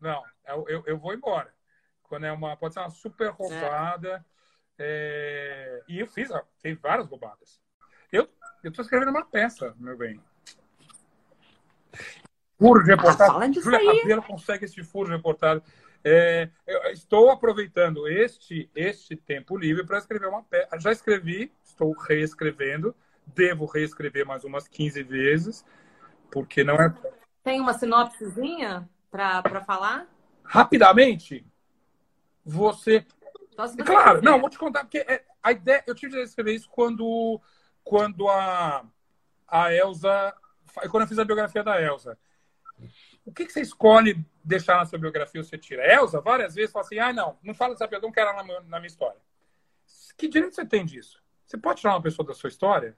Não, 0.01 0.23
eu, 0.47 0.69
eu, 0.69 0.85
eu, 0.87 0.99
vou 0.99 1.15
embora. 1.15 1.53
Quando 2.03 2.27
é 2.27 2.33
uma. 2.33 2.57
Pode 2.57 2.75
ser 2.75 2.81
uma 2.81 2.91
super 2.91 3.31
roubada. 3.31 4.25
É. 4.31 4.35
É, 4.77 5.83
e 5.87 6.01
eu 6.01 6.07
fiz, 6.09 6.29
fiz 6.61 6.79
várias 6.81 7.07
roubadas. 7.07 7.63
Eu 8.11 8.29
estou 8.71 8.83
escrevendo 8.83 9.11
uma 9.11 9.25
peça, 9.25 9.75
meu 9.79 9.97
bem. 9.97 10.21
Furo 12.59 12.83
de 12.83 12.91
reportagem. 12.91 13.37
Ah, 13.37 13.53
Júlia 13.53 13.79
Rabelo 13.79 14.23
consegue 14.23 14.65
esse 14.65 14.83
furo 14.83 15.09
de 15.09 15.17
reportagem. 15.17 15.63
É, 16.07 16.51
estou 16.93 17.31
aproveitando 17.31 18.07
este, 18.07 18.71
este 18.75 19.17
tempo 19.17 19.57
livre 19.57 19.87
para 19.87 19.99
escrever 19.99 20.29
uma 20.29 20.43
peça. 20.43 20.79
Já 20.79 20.93
escrevi, 20.93 21.51
estou 21.65 21.93
reescrevendo, 21.93 22.95
devo 23.27 23.65
reescrever 23.65 24.27
mais 24.27 24.45
umas 24.45 24.69
15 24.69 25.03
vezes, 25.03 25.65
porque 26.31 26.63
não 26.63 26.77
é. 26.77 26.95
Tem 27.43 27.61
uma 27.61 27.73
sinopsezinha 27.73 28.89
para 29.11 29.65
falar? 29.65 30.07
Rapidamente, 30.45 31.47
você. 32.45 33.07
você 33.57 33.83
claro, 33.83 34.19
quiser. 34.19 34.31
não, 34.31 34.41
vou 34.41 34.51
te 34.51 34.59
contar, 34.59 34.81
porque 34.81 34.99
é, 34.99 35.25
a 35.43 35.53
ideia. 35.53 35.83
Eu 35.87 35.95
tive 35.95 36.17
de 36.17 36.23
escrever 36.23 36.55
isso 36.55 36.69
quando, 36.71 37.41
quando 37.83 38.29
a, 38.29 38.85
a 39.49 39.73
Elsa. 39.73 40.35
Quando 40.91 41.03
eu 41.03 41.09
fiz 41.09 41.19
a 41.19 41.25
biografia 41.25 41.63
da 41.63 41.81
Elsa. 41.81 42.19
O 43.25 43.33
que, 43.33 43.47
que 43.47 43.53
você 43.53 43.61
escolhe 43.61 44.25
deixar 44.43 44.77
na 44.77 44.85
sua 44.85 44.99
biografia 44.99 45.41
ou 45.41 45.45
você 45.45 45.57
tira? 45.57 45.87
Elsa, 45.91 46.21
várias 46.21 46.55
vezes, 46.55 46.73
fala 46.73 46.85
assim: 46.85 46.99
ah, 46.99 47.13
não, 47.13 47.39
não 47.43 47.55
fala 47.55 47.73
dessa 47.73 47.87
pessoa, 47.87 48.07
não 48.07 48.13
quero 48.13 48.31
ela 48.31 48.43
na, 48.43 48.61
na 48.63 48.79
minha 48.79 48.89
história. 48.89 49.21
Que 50.17 50.29
direito 50.29 50.55
você 50.55 50.67
tem 50.67 50.85
disso? 50.85 51.23
Você 51.47 51.57
pode 51.57 51.81
tirar 51.81 51.95
uma 51.95 52.03
pessoa 52.03 52.27
da 52.27 52.35
sua 52.35 52.49
história? 52.49 52.97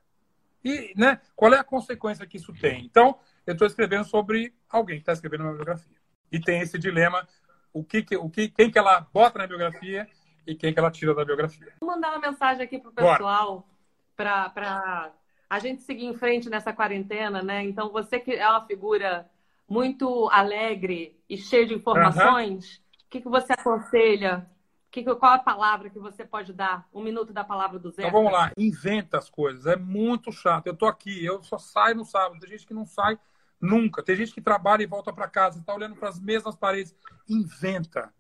E 0.65 0.93
né, 0.97 1.21
qual 1.35 1.53
é 1.55 1.59
a 1.59 1.65
consequência 1.65 2.27
que 2.27 2.39
isso 2.39 2.53
tem? 2.55 2.85
Então, 2.85 3.19
eu 3.47 3.53
estou 3.53 3.67
escrevendo 3.67 4.05
sobre 4.05 4.55
alguém 4.69 4.97
que 4.97 5.03
está 5.03 5.13
escrevendo 5.13 5.45
uma 5.45 5.53
biografia. 5.53 5.97
E 6.33 6.41
tem 6.41 6.61
esse 6.61 6.79
dilema: 6.79 7.27
o 7.73 7.85
que, 7.85 8.05
o 8.17 8.29
que, 8.29 8.49
quem 8.49 8.71
que 8.71 8.79
ela 8.79 9.01
bota 9.13 9.39
na 9.39 9.47
biografia 9.47 10.09
e 10.47 10.55
quem 10.55 10.73
que 10.73 10.79
ela 10.79 10.91
tira 10.91 11.15
da 11.15 11.25
biografia. 11.25 11.75
Vou 11.81 11.91
mandar 11.91 12.11
uma 12.11 12.31
mensagem 12.31 12.63
aqui 12.63 12.79
pro 12.79 12.93
pessoal 12.93 13.69
para 14.17 15.13
a 15.49 15.59
gente 15.59 15.83
seguir 15.83 16.07
em 16.07 16.15
frente 16.15 16.51
nessa 16.51 16.73
quarentena, 16.73 17.43
né? 17.43 17.63
Então, 17.65 17.91
você 17.91 18.19
que 18.19 18.33
é 18.33 18.49
uma 18.49 18.67
figura 18.67 19.29
muito 19.69 20.29
alegre 20.31 21.19
e 21.29 21.37
cheia 21.37 21.67
de 21.67 21.75
informações, 21.75 22.77
o 22.77 22.79
uhum. 22.79 22.83
que, 23.11 23.21
que 23.21 23.29
você 23.29 23.53
aconselha? 23.53 24.49
Que, 24.91 25.03
qual 25.03 25.33
a 25.33 25.39
palavra 25.39 25.91
que 25.91 25.99
você 25.99 26.25
pode 26.25 26.53
dar? 26.53 26.89
Um 26.93 27.03
minuto 27.03 27.33
da 27.33 27.45
palavra 27.45 27.79
do 27.79 27.91
Zé. 27.91 28.03
Então 28.03 28.13
vamos 28.13 28.33
lá, 28.33 28.51
inventa 28.57 29.19
as 29.19 29.29
coisas. 29.29 29.67
É 29.67 29.77
muito 29.77 30.33
chato. 30.33 30.67
Eu 30.67 30.77
tô 30.77 30.87
aqui, 30.87 31.25
eu 31.25 31.43
só 31.43 31.59
saio 31.59 31.97
no 31.97 32.05
sábado. 32.05 32.41
Tem 32.41 32.51
gente 32.51 32.67
que 32.67 32.75
não 32.75 32.87
sai 32.87 33.19
nunca. 33.61 34.03
Tem 34.03 34.17
gente 34.17 34.33
que 34.33 34.41
trabalha 34.41 34.83
e 34.83 34.87
volta 34.87 35.13
para 35.13 35.29
casa, 35.29 35.59
está 35.59 35.75
olhando 35.75 35.97
para 35.97 36.09
as 36.09 36.19
mesmas 36.19 36.57
paredes. 36.57 36.95
Inventa. 37.29 38.13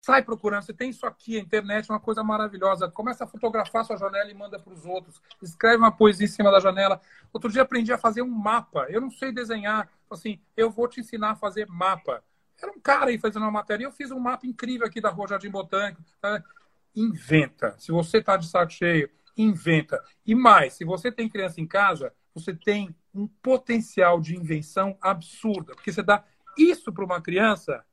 Sai 0.00 0.22
procurando. 0.22 0.62
Você 0.62 0.72
tem 0.72 0.90
isso 0.90 1.06
aqui, 1.06 1.36
a 1.36 1.40
internet 1.40 1.90
é 1.90 1.92
uma 1.92 2.00
coisa 2.00 2.22
maravilhosa. 2.22 2.88
Começa 2.88 3.24
a 3.24 3.26
fotografar 3.26 3.84
sua 3.84 3.96
janela 3.96 4.30
e 4.30 4.34
manda 4.34 4.58
para 4.58 4.72
os 4.72 4.84
outros. 4.84 5.20
Escreve 5.42 5.76
uma 5.76 5.92
poesia 5.92 6.24
em 6.24 6.30
cima 6.30 6.50
da 6.50 6.60
janela. 6.60 7.00
Outro 7.32 7.50
dia 7.50 7.62
aprendi 7.62 7.92
a 7.92 7.98
fazer 7.98 8.22
um 8.22 8.30
mapa. 8.30 8.86
Eu 8.88 9.00
não 9.00 9.10
sei 9.10 9.32
desenhar. 9.32 9.88
Assim, 10.10 10.40
eu 10.56 10.70
vou 10.70 10.88
te 10.88 11.00
ensinar 11.00 11.32
a 11.32 11.36
fazer 11.36 11.66
mapa. 11.66 12.22
Era 12.60 12.72
um 12.72 12.80
cara 12.80 13.10
aí 13.10 13.18
fazendo 13.18 13.42
uma 13.42 13.50
matéria. 13.50 13.84
Eu 13.84 13.92
fiz 13.92 14.10
um 14.10 14.18
mapa 14.18 14.46
incrível 14.46 14.86
aqui 14.86 15.00
da 15.00 15.10
Rua 15.10 15.28
Jardim 15.28 15.50
Botânico. 15.50 16.02
Tá? 16.20 16.42
Inventa. 16.94 17.74
Se 17.78 17.92
você 17.92 18.18
está 18.18 18.36
de 18.36 18.48
saco 18.48 18.72
cheio, 18.72 19.10
inventa. 19.36 20.02
E 20.26 20.34
mais, 20.34 20.74
se 20.74 20.84
você 20.84 21.12
tem 21.12 21.28
criança 21.28 21.60
em 21.60 21.66
casa, 21.66 22.12
você 22.34 22.54
tem 22.54 22.94
um 23.14 23.26
potencial 23.26 24.20
de 24.20 24.36
invenção 24.36 24.96
absurda. 25.00 25.74
Porque 25.74 25.92
você 25.92 26.02
dá 26.02 26.24
isso 26.56 26.92
para 26.92 27.04
uma 27.04 27.20
criança, 27.20 27.84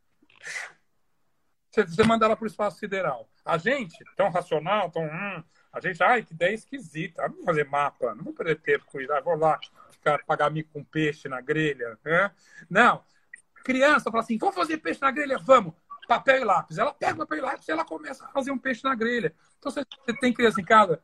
você 1.83 2.03
manda 2.03 2.25
ela 2.25 2.35
para 2.35 2.43
o 2.43 2.47
espaço 2.47 2.77
sideral. 2.77 3.27
A 3.43 3.57
gente, 3.57 3.97
tão 4.15 4.29
racional, 4.29 4.89
tão. 4.89 5.03
Hum, 5.03 5.43
a 5.71 5.79
gente, 5.79 6.01
ai, 6.01 6.23
que 6.23 6.33
ideia 6.33 6.53
esquisita. 6.53 7.27
Não 7.27 7.35
vou 7.35 7.45
fazer 7.45 7.65
mapa, 7.65 8.15
não 8.15 8.23
vou 8.23 8.33
perder 8.33 8.59
tempo 8.61 8.85
com 8.85 8.99
isso. 9.01 9.11
Ah, 9.11 9.21
vou 9.21 9.35
lá 9.35 9.59
ficar, 9.91 10.23
pagar 10.25 10.49
mico 10.49 10.69
com 10.71 10.83
peixe 10.83 11.27
na 11.27 11.41
grelha. 11.41 11.97
Né? 12.03 12.31
Não. 12.69 13.03
Criança 13.63 14.11
fala 14.11 14.23
assim: 14.23 14.37
vamos 14.37 14.55
fazer 14.55 14.77
peixe 14.77 15.01
na 15.01 15.11
grelha? 15.11 15.37
Vamos. 15.37 15.73
Papel 16.07 16.41
e 16.41 16.43
lápis. 16.43 16.77
Ela 16.77 16.93
pega 16.93 17.13
o 17.13 17.17
papel 17.17 17.39
e 17.39 17.41
lápis 17.41 17.67
e 17.67 17.71
ela 17.71 17.83
começa 17.83 18.25
a 18.25 18.29
fazer 18.29 18.51
um 18.51 18.57
peixe 18.57 18.83
na 18.83 18.93
grelha. 18.93 19.33
Então, 19.57 19.71
você 19.71 19.83
tem 20.19 20.31
criança 20.31 20.61
em 20.61 20.65
casa, 20.65 21.01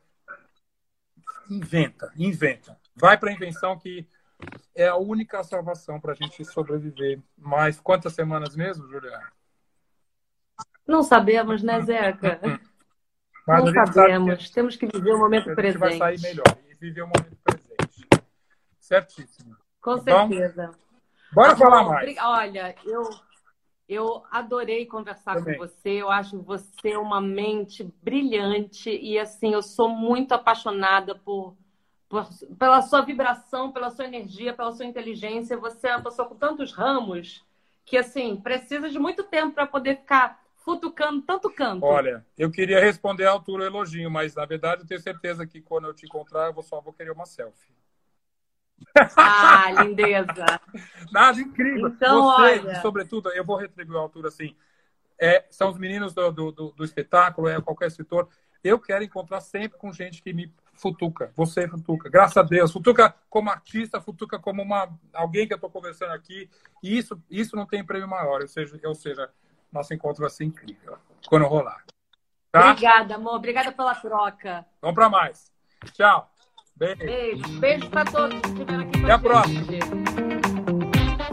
inventa, 1.50 2.14
inventa. 2.16 2.80
Vai 2.96 3.18
para 3.18 3.32
a 3.32 3.34
invenção 3.34 3.80
que 3.80 4.08
é 4.76 4.88
a 4.88 4.96
única 4.96 5.44
salvação 5.44 6.00
para 6.00 6.14
a 6.14 6.16
gente 6.16 6.46
sobreviver. 6.46 7.20
Mas 7.38 7.80
quantas 7.80 8.14
semanas 8.14 8.56
mesmo, 8.56 8.88
Juliana? 8.88 9.32
Não 10.92 11.04
sabemos, 11.04 11.64
né, 11.64 11.82
Zeca? 11.82 12.40
Mas 13.48 13.64
não 13.64 13.86
sabemos. 13.86 14.48
Que 14.48 14.54
Temos 14.54 14.76
que 14.76 14.86
viver 14.86 15.14
o 15.14 15.18
momento 15.18 15.56
presente. 15.56 15.80
vai 15.80 15.98
sair 15.98 16.22
melhor 16.22 16.58
e 16.70 16.76
viver 16.76 17.02
o 17.02 17.08
momento 17.08 17.38
presente. 17.44 18.08
Certíssimo. 18.78 19.56
Com 19.82 19.98
tá 19.98 20.28
certeza. 20.28 20.72
Bora 21.34 21.52
tá 21.52 21.56
falar 21.56 21.84
mais. 21.86 22.18
Olha, 22.20 22.76
eu, 22.86 23.10
eu 23.88 24.24
adorei 24.30 24.86
conversar 24.86 25.36
Também. 25.36 25.58
com 25.58 25.66
você. 25.66 25.90
Eu 25.90 26.12
acho 26.12 26.42
você 26.42 26.98
uma 26.98 27.22
mente 27.22 27.84
brilhante 28.04 28.90
e 28.90 29.18
assim, 29.18 29.54
eu 29.54 29.64
sou 29.64 29.88
muito 29.88 30.34
apaixonada 30.34 31.16
por, 31.16 31.56
por, 32.10 32.28
pela 32.60 32.82
sua 32.82 33.02
vibração, 33.02 33.72
pela 33.72 33.90
sua 33.90 34.06
energia, 34.06 34.54
pela 34.54 34.74
sua 34.74 34.86
inteligência. 34.86 35.58
Você 35.58 35.88
é 35.88 35.96
uma 35.96 36.04
pessoa 36.04 36.28
com 36.28 36.36
tantos 36.36 36.74
ramos 36.74 37.44
que 37.86 37.98
assim 37.98 38.36
precisa 38.36 38.90
de 38.90 39.00
muito 39.00 39.24
tempo 39.24 39.56
para 39.56 39.66
poder 39.66 39.98
ficar 39.98 40.41
futucando 40.64 41.22
tanto 41.24 41.50
canto. 41.50 41.84
Olha, 41.86 42.26
eu 42.38 42.52
queria 42.52 42.80
responder 42.80 43.26
à 43.26 43.32
altura 43.32 43.64
o 43.64 43.66
elogio, 43.66 44.10
mas 44.10 44.36
na 44.36 44.46
verdade 44.46 44.84
eu 44.84 44.88
tenho 44.88 45.02
certeza 45.02 45.46
que 45.46 45.62
quando 45.62 45.88
eu 45.88 45.94
te 45.94 46.06
encontrar 46.06 46.54
eu 46.56 46.62
só 46.62 46.80
vou 46.80 46.94
querer 46.94 47.12
uma 47.12 47.26
selfie. 47.26 47.72
Ah, 49.16 49.84
lindeza. 49.84 50.60
Nada 51.12 51.40
incrível. 51.40 51.88
Então, 51.88 52.24
Você, 52.24 52.42
olha... 52.42 52.82
sobretudo, 52.82 53.30
eu 53.30 53.46
vou 53.46 53.58
retribuir 53.58 53.98
a 53.98 54.02
altura 54.02 54.30
assim. 54.30 54.56
É, 55.20 55.46
são 55.52 55.70
os 55.70 55.78
meninos 55.78 56.14
do, 56.14 56.32
do, 56.32 56.52
do, 56.52 56.72
do 56.72 56.84
espetáculo, 56.84 57.48
é 57.48 57.62
qualquer 57.62 57.88
escritor. 57.88 58.28
Eu 58.64 58.80
quero 58.80 59.04
encontrar 59.04 59.40
sempre 59.42 59.78
com 59.78 59.94
gente 59.94 60.22
que 60.22 60.34
me 60.34 60.52
futuca. 60.74 61.32
Você 61.36 61.68
futuca. 61.68 62.10
Graças 62.10 62.38
a 62.38 62.44
Deus. 62.44 62.72
Futuca 62.72 63.16
como 63.30 63.50
artista, 63.50 64.02
futuca 64.02 64.40
como 64.40 64.64
uma, 64.64 64.90
alguém 65.14 65.48
que 65.48 65.54
eu 65.54 65.58
estou 65.58 65.70
conversando 65.70 66.12
aqui. 66.12 66.50
E 66.82 66.98
isso, 66.98 67.22
isso 67.30 67.56
não 67.56 67.68
tem 67.68 67.84
prêmio 67.84 68.08
maior. 68.08 68.42
Ou 68.42 68.48
seja, 68.48 68.80
ou 68.84 68.96
seja 68.96 69.30
nosso 69.72 69.94
encontro 69.94 70.22
vai 70.22 70.30
ser 70.30 70.46
incrível 70.46 70.98
quando 71.28 71.46
rolar. 71.46 71.84
Tá? 72.52 72.72
Obrigada, 72.72 73.16
amor. 73.16 73.36
Obrigada 73.36 73.72
pela 73.72 73.96
troca. 73.96 74.66
Vamos 74.82 74.96
para 74.96 75.10
mais. 75.10 75.52
Tchau. 75.94 76.30
Beijo. 76.76 76.98
Beijo. 76.98 77.60
Beijo 77.60 77.90
para 77.90 78.06
todos 78.06 78.40
que 78.42 78.48
estiveram 78.48 78.82
aqui. 78.82 79.04
Até 79.04 79.12
a 79.12 79.20
próxima. 79.20 79.62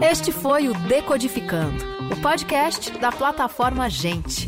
Este 0.01 0.31
foi 0.31 0.69
o 0.69 0.73
Decodificando, 0.87 1.83
o 2.13 2.21
podcast 2.21 2.97
da 2.99 3.11
plataforma 3.11 3.89
Gente 3.89 4.47